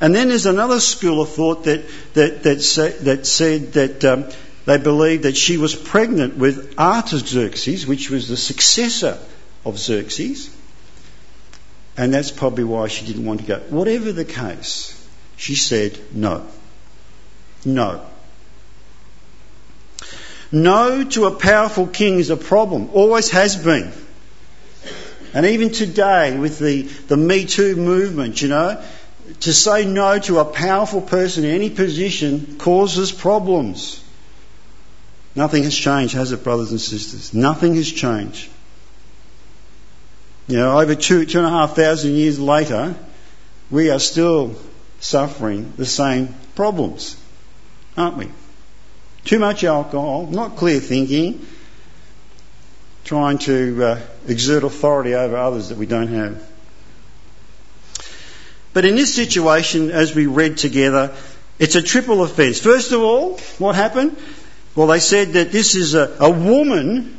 And 0.00 0.14
then 0.14 0.28
there's 0.28 0.46
another 0.46 0.80
school 0.80 1.22
of 1.22 1.30
thought 1.30 1.64
that, 1.64 1.84
that, 2.14 2.42
that, 2.42 2.60
say, 2.60 2.90
that 2.90 3.26
said 3.26 3.72
that 3.74 4.04
um, 4.04 4.24
they 4.66 4.78
believed 4.78 5.22
that 5.22 5.36
she 5.36 5.56
was 5.56 5.74
pregnant 5.74 6.36
with 6.36 6.78
Artaxerxes, 6.78 7.86
which 7.86 8.10
was 8.10 8.28
the 8.28 8.36
successor 8.36 9.18
of 9.64 9.78
Xerxes. 9.78 10.54
And 11.96 12.12
that's 12.12 12.30
probably 12.30 12.64
why 12.64 12.88
she 12.88 13.06
didn't 13.06 13.24
want 13.24 13.40
to 13.40 13.46
go. 13.46 13.58
Whatever 13.70 14.12
the 14.12 14.24
case, 14.24 14.92
she 15.36 15.54
said 15.54 15.98
no. 16.12 16.46
No. 17.64 18.04
No 20.52 21.04
to 21.04 21.24
a 21.24 21.30
powerful 21.30 21.86
king 21.86 22.18
is 22.18 22.30
a 22.30 22.36
problem. 22.36 22.90
Always 22.92 23.30
has 23.30 23.56
been. 23.56 23.92
And 25.36 25.44
even 25.44 25.70
today 25.70 26.38
with 26.38 26.58
the, 26.58 26.84
the 27.08 27.16
Me 27.18 27.44
Too 27.44 27.76
movement, 27.76 28.40
you 28.40 28.48
know, 28.48 28.82
to 29.40 29.52
say 29.52 29.84
no 29.84 30.18
to 30.20 30.38
a 30.38 30.46
powerful 30.46 31.02
person 31.02 31.44
in 31.44 31.50
any 31.50 31.68
position 31.68 32.56
causes 32.56 33.12
problems. 33.12 34.02
Nothing 35.34 35.64
has 35.64 35.76
changed, 35.76 36.14
has 36.14 36.32
it, 36.32 36.42
brothers 36.42 36.70
and 36.70 36.80
sisters? 36.80 37.34
Nothing 37.34 37.74
has 37.74 37.92
changed. 37.92 38.48
You 40.48 40.56
know, 40.56 40.80
over 40.80 40.94
two, 40.94 41.26
two 41.26 41.36
and 41.36 41.46
a 41.46 41.50
half 41.50 41.76
thousand 41.76 42.12
years 42.12 42.40
later, 42.40 42.94
we 43.70 43.90
are 43.90 43.98
still 43.98 44.56
suffering 45.00 45.74
the 45.76 45.84
same 45.84 46.34
problems, 46.54 47.14
aren't 47.94 48.16
we? 48.16 48.30
Too 49.26 49.38
much 49.38 49.64
alcohol, 49.64 50.28
not 50.28 50.56
clear 50.56 50.80
thinking, 50.80 51.46
trying 53.06 53.38
to 53.38 53.84
uh, 53.84 54.00
exert 54.26 54.64
authority 54.64 55.14
over 55.14 55.36
others 55.36 55.68
that 55.68 55.78
we 55.78 55.86
don't 55.86 56.08
have. 56.08 56.42
But 58.72 58.84
in 58.84 58.96
this 58.96 59.14
situation, 59.14 59.90
as 59.92 60.14
we 60.14 60.26
read 60.26 60.58
together, 60.58 61.14
it's 61.58 61.76
a 61.76 61.82
triple 61.82 62.22
offence. 62.22 62.60
First 62.60 62.90
of 62.90 63.00
all, 63.00 63.38
what 63.58 63.76
happened? 63.76 64.16
Well, 64.74 64.88
they 64.88 64.98
said 64.98 65.34
that 65.34 65.52
this 65.52 65.76
is 65.76 65.94
a, 65.94 66.16
a 66.18 66.30
woman 66.30 67.16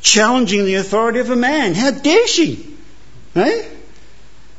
challenging 0.00 0.64
the 0.64 0.76
authority 0.76 1.20
of 1.20 1.28
a 1.30 1.36
man. 1.36 1.74
How 1.74 1.90
dare 1.90 2.26
she? 2.26 2.76
Eh? 3.36 3.62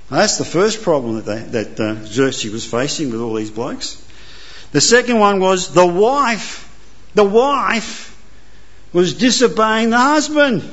That's 0.09 0.37
the 0.37 0.45
first 0.45 0.83
problem 0.83 1.15
that, 1.15 1.25
they, 1.25 1.63
that 1.63 1.79
uh, 1.79 2.05
Xerxes 2.05 2.53
was 2.53 2.65
facing 2.65 3.11
with 3.11 3.19
all 3.19 3.33
these 3.33 3.51
blokes. 3.51 4.01
The 4.73 4.79
second 4.79 5.17
one 5.17 5.39
was 5.39 5.73
the 5.73 5.85
wife. 5.85 6.63
The 7.15 7.23
wife 7.23 8.06
was 8.93 9.13
disobeying 9.13 9.89
the 9.89 9.97
husband. 9.97 10.63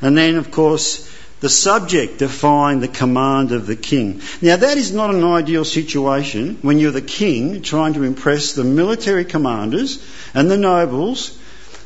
And 0.00 0.16
then, 0.16 0.36
of 0.36 0.50
course, 0.50 1.10
the 1.40 1.48
subject 1.48 2.18
defined 2.18 2.82
the 2.82 2.88
command 2.88 3.52
of 3.52 3.66
the 3.66 3.76
king. 3.76 4.22
Now, 4.40 4.56
that 4.56 4.78
is 4.78 4.92
not 4.92 5.14
an 5.14 5.24
ideal 5.24 5.64
situation 5.64 6.58
when 6.62 6.78
you're 6.78 6.90
the 6.90 7.02
king 7.02 7.62
trying 7.62 7.94
to 7.94 8.02
impress 8.02 8.52
the 8.52 8.64
military 8.64 9.24
commanders 9.24 10.02
and 10.34 10.50
the 10.50 10.56
nobles 10.56 11.38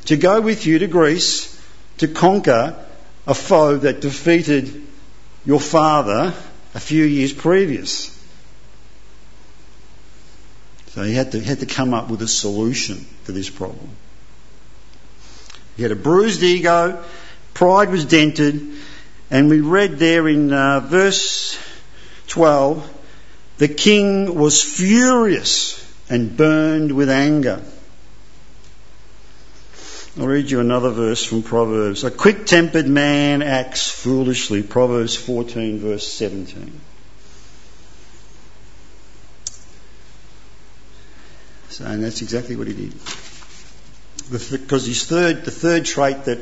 to 0.07 0.17
go 0.17 0.41
with 0.41 0.67
you 0.67 0.79
to 0.79 0.87
Greece 0.87 1.61
to 1.99 2.09
conquer 2.09 2.77
a 3.27 3.35
foe 3.35 3.77
that 3.77 4.01
defeated 4.01 4.83
your 5.45 5.61
father 5.61 6.35
a 6.75 6.81
few 6.81 7.05
years 7.05 7.33
previous. 7.33 8.20
So 10.95 11.03
he 11.03 11.15
had 11.15 11.33
to, 11.33 11.41
had 11.41 11.61
to 11.61 11.67
come 11.67 11.95
up 11.95 12.11
with 12.11 12.21
a 12.23 12.29
solution 12.29 13.07
to 13.27 13.33
this 13.33 13.49
problem. 13.49 13.91
He 15.77 15.83
had 15.83 15.93
a 15.93 15.97
bruised 15.97 16.43
ego, 16.43 17.03
pride 17.55 17.91
was 17.91 18.05
dented, 18.05 18.75
And 19.31 19.49
we 19.49 19.61
read 19.61 19.99
there 19.99 20.29
in 20.29 20.53
uh, 20.53 20.81
verse 20.81 21.57
12, 22.27 22.99
the 23.59 23.69
king 23.69 24.35
was 24.35 24.63
furious 24.63 25.77
and 26.09 26.37
burned 26.37 26.91
with 26.91 27.09
anger. 27.09 27.63
I'll 30.19 30.27
read 30.27 30.51
you 30.51 30.59
another 30.59 30.91
verse 30.91 31.23
from 31.23 31.45
Proverbs. 31.45 32.03
A 32.03 32.11
quick 32.11 32.47
tempered 32.47 32.89
man 32.89 33.43
acts 33.43 33.89
foolishly. 33.89 34.65
Proverbs 34.65 35.15
14, 35.15 35.79
verse 35.79 36.07
17. 36.13 36.81
And 41.81 42.03
that's 42.03 42.23
exactly 42.23 42.57
what 42.57 42.67
he 42.67 42.75
did. 42.75 42.93
Because 44.31 44.87
his 44.87 45.07
third, 45.07 45.45
the 45.45 45.51
third 45.51 45.85
trait 45.85 46.25
that 46.25 46.39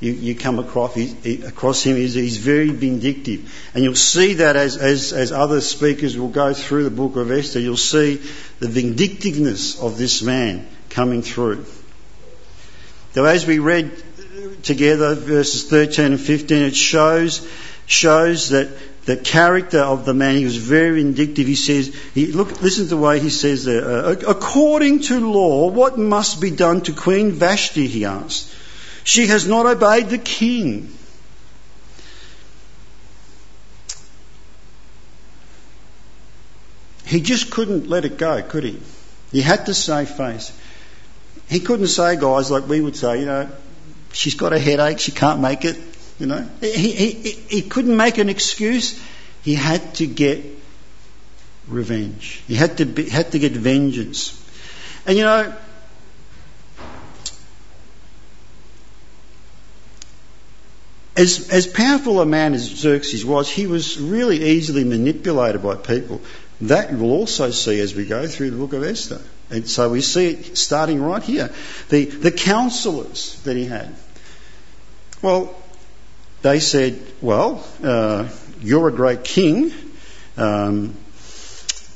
you, 0.00 0.12
you 0.12 0.34
come 0.34 0.58
across, 0.58 0.94
he, 0.94 1.42
across 1.42 1.82
him 1.82 1.96
is 1.96 2.14
he's 2.14 2.38
very 2.38 2.70
vindictive. 2.70 3.52
And 3.74 3.82
you'll 3.82 3.94
see 3.94 4.34
that 4.34 4.56
as, 4.56 4.76
as, 4.76 5.12
as 5.12 5.32
other 5.32 5.60
speakers 5.60 6.16
will 6.16 6.28
go 6.28 6.54
through 6.54 6.84
the 6.84 6.90
book 6.90 7.16
of 7.16 7.30
Esther, 7.30 7.60
you'll 7.60 7.76
see 7.76 8.20
the 8.60 8.68
vindictiveness 8.68 9.80
of 9.80 9.98
this 9.98 10.22
man 10.22 10.66
coming 10.90 11.22
through. 11.22 11.64
So 13.14 13.24
as 13.24 13.46
we 13.46 13.58
read 13.58 13.90
together 14.62 15.14
verses 15.14 15.68
13 15.68 16.04
and 16.12 16.20
15, 16.20 16.62
it 16.62 16.76
shows, 16.76 17.46
shows 17.86 18.50
that 18.50 18.68
the 19.08 19.16
character 19.16 19.80
of 19.80 20.04
the 20.04 20.12
man, 20.12 20.36
he 20.36 20.44
was 20.44 20.58
very 20.58 21.02
vindictive. 21.02 21.46
He 21.46 21.54
says, 21.54 21.96
he, 22.12 22.26
look, 22.26 22.60
listen 22.60 22.84
to 22.84 22.90
the 22.90 22.98
way 22.98 23.18
he 23.20 23.30
says 23.30 23.64
there. 23.64 23.82
Uh, 23.82 24.16
according 24.28 25.00
to 25.04 25.32
law, 25.32 25.70
what 25.70 25.96
must 25.96 26.42
be 26.42 26.50
done 26.50 26.82
to 26.82 26.92
Queen 26.92 27.32
Vashti, 27.32 27.86
he 27.86 28.04
asked. 28.04 28.54
She 29.04 29.28
has 29.28 29.46
not 29.46 29.64
obeyed 29.64 30.10
the 30.10 30.18
king. 30.18 30.92
He 37.06 37.22
just 37.22 37.50
couldn't 37.50 37.88
let 37.88 38.04
it 38.04 38.18
go, 38.18 38.42
could 38.42 38.64
he? 38.64 38.78
He 39.32 39.40
had 39.40 39.64
to 39.64 39.72
save 39.72 40.10
face. 40.10 40.52
He 41.48 41.60
couldn't 41.60 41.86
say, 41.86 42.16
guys, 42.16 42.50
like 42.50 42.68
we 42.68 42.82
would 42.82 42.94
say, 42.94 43.20
you 43.20 43.24
know, 43.24 43.48
she's 44.12 44.34
got 44.34 44.52
a 44.52 44.58
headache, 44.58 44.98
she 44.98 45.12
can't 45.12 45.40
make 45.40 45.64
it, 45.64 45.78
you 46.18 46.26
know. 46.26 46.48
He, 46.60 46.92
he, 46.92 47.12
he 47.12 47.62
couldn't 47.62 47.96
make 47.96 48.18
an 48.18 48.28
excuse. 48.28 49.00
He 49.42 49.54
had 49.54 49.94
to 49.96 50.06
get 50.06 50.44
revenge. 51.68 52.42
He 52.46 52.54
had 52.54 52.78
to, 52.78 52.86
be, 52.86 53.08
had 53.08 53.32
to 53.32 53.38
get 53.38 53.52
vengeance. 53.52 54.34
And 55.06 55.16
you 55.16 55.24
know, 55.24 55.54
as, 61.16 61.50
as 61.50 61.66
powerful 61.66 62.20
a 62.20 62.26
man 62.26 62.54
as 62.54 62.62
Xerxes 62.62 63.24
was, 63.24 63.50
he 63.50 63.66
was 63.66 63.98
really 63.98 64.42
easily 64.42 64.84
manipulated 64.84 65.62
by 65.62 65.76
people. 65.76 66.20
That 66.62 66.92
we'll 66.92 67.12
also 67.12 67.50
see 67.50 67.78
as 67.80 67.94
we 67.94 68.04
go 68.04 68.26
through 68.26 68.50
the 68.50 68.56
book 68.56 68.72
of 68.72 68.82
Esther. 68.82 69.20
And 69.50 69.68
so 69.68 69.90
we 69.90 70.00
see 70.00 70.30
it 70.30 70.58
starting 70.58 71.00
right 71.00 71.22
here. 71.22 71.50
The, 71.88 72.04
the 72.04 72.32
counselors 72.32 73.40
that 73.42 73.56
he 73.56 73.64
had. 73.64 73.94
Well, 75.22 75.54
they 76.42 76.60
said, 76.60 77.00
well, 77.20 77.66
uh, 77.82 78.28
you're 78.60 78.88
a 78.88 78.92
great 78.92 79.24
king. 79.24 79.72
Um, 80.36 80.94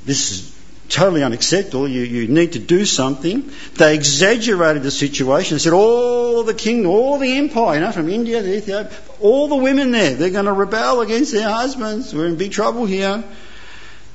this 0.04 0.32
is 0.32 0.52
totally 0.88 1.22
unacceptable. 1.22 1.88
You, 1.88 2.02
you 2.02 2.28
need 2.28 2.52
to 2.52 2.58
do 2.58 2.84
something. 2.84 3.50
They 3.74 3.94
exaggerated 3.94 4.82
the 4.82 4.90
situation. 4.90 5.56
They 5.56 5.60
said 5.60 5.72
all 5.72 6.42
the 6.42 6.54
king, 6.54 6.86
all 6.86 7.18
the 7.18 7.38
empire, 7.38 7.74
you 7.76 7.80
know, 7.80 7.92
from 7.92 8.08
India 8.08 8.42
to 8.42 8.56
Ethiopia, 8.56 8.90
all 9.20 9.48
the 9.48 9.56
women 9.56 9.90
there, 9.90 10.14
they're 10.14 10.30
going 10.30 10.46
to 10.46 10.52
rebel 10.52 11.00
against 11.00 11.32
their 11.32 11.48
husbands. 11.48 12.12
We're 12.14 12.26
in 12.26 12.36
big 12.36 12.52
trouble 12.52 12.84
here. 12.84 13.24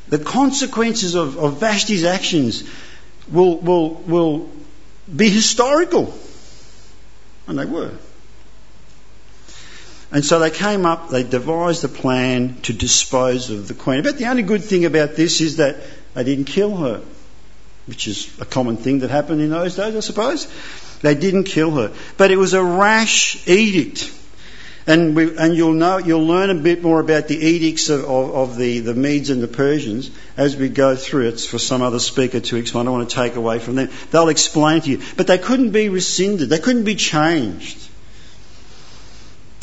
The 0.09 0.19
consequences 0.19 1.15
of, 1.15 1.37
of 1.37 1.59
Vashti's 1.59 2.03
actions 2.03 2.63
will, 3.31 3.57
will, 3.57 3.89
will 3.93 4.49
be 5.13 5.29
historical. 5.29 6.13
And 7.47 7.57
they 7.57 7.65
were. 7.65 7.91
And 10.11 10.23
so 10.23 10.39
they 10.39 10.51
came 10.51 10.85
up, 10.85 11.09
they 11.09 11.23
devised 11.23 11.83
a 11.83 11.89
plan 11.89 12.55
to 12.63 12.73
dispose 12.73 13.49
of 13.49 13.67
the 13.67 13.73
queen. 13.73 14.03
But 14.03 14.17
the 14.17 14.27
only 14.27 14.43
good 14.43 14.63
thing 14.63 14.85
about 14.85 15.15
this 15.15 15.41
is 15.41 15.57
that 15.57 15.77
they 16.13 16.23
didn't 16.23 16.45
kill 16.45 16.77
her, 16.77 17.01
which 17.87 18.07
is 18.07 18.31
a 18.39 18.45
common 18.45 18.77
thing 18.77 18.99
that 18.99 19.09
happened 19.09 19.41
in 19.41 19.49
those 19.49 19.75
days, 19.75 19.95
I 19.95 19.99
suppose. 19.99 20.47
They 21.01 21.13
didn't 21.13 21.43
kill 21.43 21.71
her. 21.71 21.93
But 22.15 22.31
it 22.31 22.37
was 22.37 22.53
a 22.53 22.63
rash 22.63 23.45
edict. 23.47 24.13
And, 24.87 25.17
we, 25.17 25.37
and 25.37 25.53
you'll 25.53 25.73
know, 25.73 25.97
you'll 25.97 26.25
learn 26.25 26.49
a 26.49 26.55
bit 26.55 26.81
more 26.81 27.01
about 27.01 27.27
the 27.27 27.35
edicts 27.35 27.89
of, 27.89 28.05
of, 28.05 28.33
of, 28.33 28.57
the, 28.57 28.79
the 28.79 28.93
Medes 28.93 29.29
and 29.29 29.43
the 29.43 29.47
Persians 29.49 30.09
as 30.37 30.55
we 30.55 30.69
go 30.69 30.95
through. 30.95 31.27
It's 31.27 31.45
for 31.45 31.59
some 31.59 31.81
other 31.81 31.99
speaker 31.99 32.39
to 32.39 32.55
explain. 32.55 32.83
I 32.83 32.85
don't 32.85 32.99
want 32.99 33.09
to 33.09 33.15
take 33.15 33.35
away 33.35 33.59
from 33.59 33.75
them. 33.75 33.89
They'll 34.11 34.29
explain 34.29 34.79
to 34.81 34.89
you. 34.89 35.01
But 35.17 35.27
they 35.27 35.37
couldn't 35.37 35.71
be 35.71 35.89
rescinded. 35.89 36.47
They 36.49 36.59
couldn't 36.59 36.85
be 36.85 36.95
changed. 36.95 37.86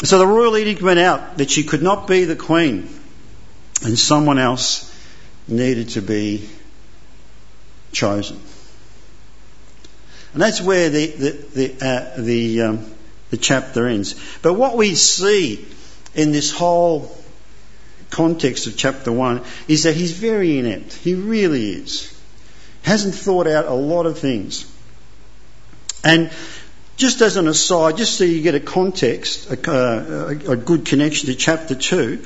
So 0.02 0.18
the 0.18 0.26
royal 0.26 0.56
edict 0.56 0.82
went 0.82 0.98
out 0.98 1.38
that 1.38 1.50
she 1.50 1.64
could 1.64 1.82
not 1.82 2.06
be 2.06 2.24
the 2.24 2.36
queen 2.36 2.88
and 3.82 3.98
someone 3.98 4.38
else 4.38 4.90
needed 5.46 5.90
to 5.90 6.02
be 6.02 6.48
chosen. 7.92 8.40
And 10.32 10.42
that's 10.42 10.60
where 10.60 10.90
the, 10.90 11.06
the, 11.06 11.30
the, 11.30 11.86
uh, 11.86 12.20
the 12.20 12.62
um, 12.62 12.94
the 13.34 13.40
chapter 13.40 13.88
ends. 13.88 14.14
But 14.42 14.54
what 14.54 14.76
we 14.76 14.94
see 14.94 15.66
in 16.14 16.30
this 16.30 16.52
whole 16.52 17.16
context 18.10 18.68
of 18.68 18.76
chapter 18.76 19.10
1 19.10 19.42
is 19.66 19.82
that 19.82 19.96
he's 19.96 20.12
very 20.12 20.58
inept. 20.58 20.92
He 20.92 21.14
really 21.14 21.70
is. 21.70 22.16
Hasn't 22.82 23.14
thought 23.14 23.48
out 23.48 23.66
a 23.66 23.74
lot 23.74 24.06
of 24.06 24.18
things. 24.18 24.70
And 26.04 26.30
just 26.96 27.20
as 27.20 27.36
an 27.36 27.48
aside, 27.48 27.96
just 27.96 28.16
so 28.16 28.24
you 28.24 28.42
get 28.42 28.54
a 28.54 28.60
context, 28.60 29.50
a, 29.50 29.70
uh, 29.70 30.34
a, 30.46 30.52
a 30.52 30.56
good 30.56 30.86
connection 30.86 31.28
to 31.28 31.34
chapter 31.34 31.74
2, 31.74 32.24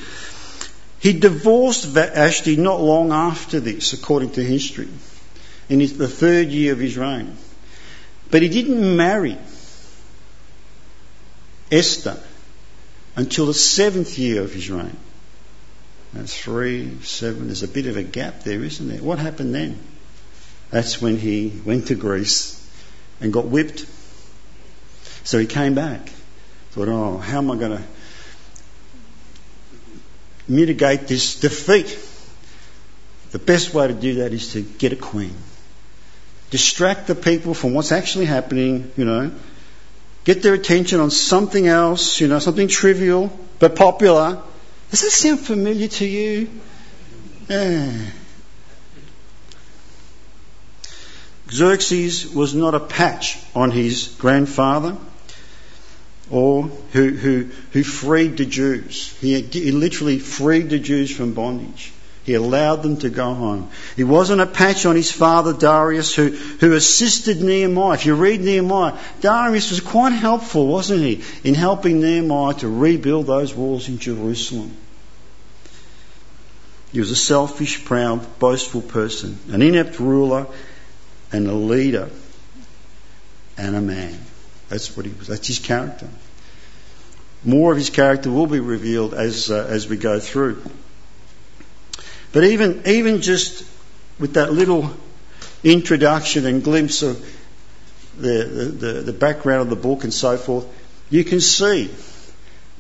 he 1.01 1.13
divorced 1.13 1.85
Vashti 1.87 2.57
not 2.57 2.81
long 2.81 3.13
after 3.13 3.61
this, 3.61 3.93
according 3.93 4.33
to 4.33 4.45
history, 4.45 4.89
in 5.69 5.81
his, 5.81 5.97
the 5.97 6.09
third 6.09 6.49
year 6.49 6.73
of 6.73 6.79
his 6.79 6.97
reign. 6.97 7.37
But 8.31 8.43
he 8.43 8.49
didn't 8.49 8.97
marry 8.97 9.39
Esther 11.71 12.19
until 13.17 13.47
the 13.47 13.55
seventh 13.55 14.19
year 14.19 14.43
of 14.43 14.53
his 14.53 14.71
reign. 14.71 14.97
That's 16.13 16.39
three, 16.39 16.99
seven, 17.03 17.47
there's 17.47 17.63
a 17.63 17.69
bit 17.69 17.87
of 17.87 17.97
a 17.97 18.03
gap 18.03 18.43
there, 18.43 18.63
isn't 18.63 18.89
there? 18.89 19.03
What 19.03 19.19
happened 19.19 19.55
then? 19.55 19.79
That's 20.71 21.01
when 21.01 21.17
he 21.17 21.53
went 21.65 21.89
to 21.89 21.95
Greece 21.95 22.55
and 23.21 23.33
got 23.33 23.47
whipped. 23.47 23.87
So 25.29 25.39
he 25.39 25.45
came 25.45 25.75
back. 25.75 26.09
Thought, 26.71 26.89
oh, 26.89 27.19
how 27.19 27.37
am 27.37 27.51
I 27.51 27.57
going 27.57 27.77
to 27.77 27.83
mitigate 30.49 31.07
this 31.07 31.39
defeat? 31.39 31.99
The 33.33 33.39
best 33.39 33.75
way 33.75 33.89
to 33.89 33.93
do 33.93 34.15
that 34.21 34.33
is 34.33 34.55
to 34.55 34.63
get 34.63 34.95
a 34.95 34.97
queen. 34.97 35.35
Distract 36.49 37.09
the 37.09 37.15
people 37.15 37.53
from 37.53 37.75
what's 37.75 37.93
actually 37.93 38.25
happening, 38.25 38.91
you 38.97 39.05
know, 39.05 39.31
get 40.25 40.43
their 40.43 40.55
attention 40.55 40.99
on 40.99 41.11
something 41.11 41.67
else, 41.67 42.23
you 42.23 42.29
know, 42.29 42.39
something 42.39 42.67
trivial 42.67 43.31
but 43.59 43.77
popular. 43.77 44.41
Does 44.91 45.03
that 45.03 45.11
sound 45.11 45.41
familiar 45.41 45.89
to 45.89 46.07
you? 46.07 46.49
Yeah. 47.51 47.93
Xerxes 51.51 52.33
was 52.35 52.55
not 52.55 52.75
a 52.75 52.81
patch 52.81 53.39
on 53.55 53.71
his 53.71 54.09
grandfather 54.19 54.97
or 56.31 56.65
who, 56.93 57.11
who, 57.11 57.49
who 57.73 57.83
freed 57.83 58.37
the 58.37 58.45
Jews. 58.45 59.17
He, 59.21 59.41
he 59.41 59.73
literally 59.73 60.19
freed 60.19 60.71
the 60.71 60.79
Jews 60.79 61.15
from 61.15 61.35
bondage. 61.35 61.93
He 62.25 62.35
allowed 62.35 62.83
them 62.83 62.99
to 62.99 63.09
go 63.09 63.33
home. 63.33 63.71
He 63.97 64.05
wasn't 64.05 64.43
a 64.43 64.47
patch 64.47 64.85
on 64.85 64.97
his 64.97 65.11
father 65.11 65.55
Darius 65.55 66.15
who, 66.15 66.29
who 66.29 66.75
assisted 66.75 67.41
Nehemiah. 67.41 67.95
If 67.95 68.05
you 68.05 68.15
read 68.17 68.43
Nehemiah, 68.43 68.99
Darius 69.23 69.71
was 69.71 69.81
quite 69.81 70.13
helpful, 70.13 70.67
wasn't 70.67 71.01
he, 71.01 71.25
in 71.43 71.55
helping 71.55 72.03
Nehemiah 72.03 72.53
to 72.55 72.69
rebuild 72.69 73.27
those 73.27 73.55
walls 73.55 73.89
in 73.89 73.99
Jerusalem. 73.99 74.77
He 76.93 77.01
was 77.01 77.11
a 77.11 77.17
selfish, 77.17 77.83
proud, 77.87 78.39
boastful 78.39 78.83
person, 78.83 79.39
an 79.51 79.63
inept 79.63 79.99
ruler 79.99 80.47
and 81.33 81.47
a 81.47 81.55
leader 81.55 82.11
and 83.57 83.75
a 83.75 83.81
man. 83.81 84.19
That's 84.69 84.97
what 84.97 85.07
he 85.07 85.13
was. 85.13 85.29
That's 85.29 85.47
his 85.47 85.59
character. 85.59 86.09
More 87.45 87.73
of 87.73 87.79
his 87.79 87.91
character 87.91 88.31
will 88.31 88.47
be 88.47 88.61
revealed 88.61 89.15
as, 89.15 89.51
uh, 89.51 89.67
as 89.69 89.89
we 89.89 89.97
go 89.97 90.21
through. 90.21 90.63
But 92.33 92.45
even, 92.45 92.83
even 92.87 93.23
just 93.23 93.65
with 94.19 94.35
that 94.35 94.53
little 94.53 94.91
introduction 95.65 96.47
and 96.47 96.63
glimpse 96.63 97.03
of 97.03 97.19
the, 98.19 98.45
the, 98.45 98.93
the, 99.03 99.13
background 99.13 99.63
of 99.63 99.71
the 99.71 99.77
book 99.77 100.05
and 100.05 100.13
so 100.13 100.37
forth, 100.37 100.67
you 101.09 101.25
can 101.25 101.41
see 101.41 101.91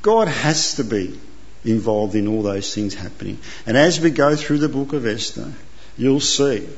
God 0.02 0.28
has 0.28 0.74
to 0.74 0.84
be 0.84 1.18
involved 1.64 2.14
in 2.14 2.26
all 2.26 2.42
those 2.42 2.74
things 2.74 2.94
happening. 2.94 3.38
And 3.66 3.76
as 3.76 4.00
we 4.00 4.10
go 4.10 4.34
through 4.34 4.58
the 4.58 4.68
book 4.68 4.92
of 4.92 5.06
Esther, 5.06 5.52
you'll 5.96 6.20
see 6.20 6.68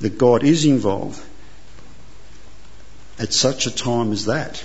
that 0.00 0.18
God 0.18 0.44
is 0.44 0.64
involved 0.64 1.22
at 3.18 3.32
such 3.32 3.66
a 3.66 3.70
time 3.70 4.12
as 4.12 4.26
that. 4.26 4.62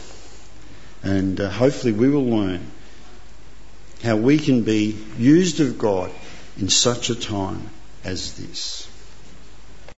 And 1.02 1.40
uh, 1.40 1.50
hopefully 1.50 1.94
we 1.94 2.10
will 2.10 2.26
learn 2.26 2.66
how 4.04 4.16
we 4.18 4.38
can 4.38 4.64
be 4.64 4.98
used 5.18 5.60
of 5.60 5.78
God 5.78 6.12
in 6.58 6.70
such 6.70 7.10
a 7.10 7.16
time 7.16 7.70
as 8.04 8.36
this. 8.38 8.88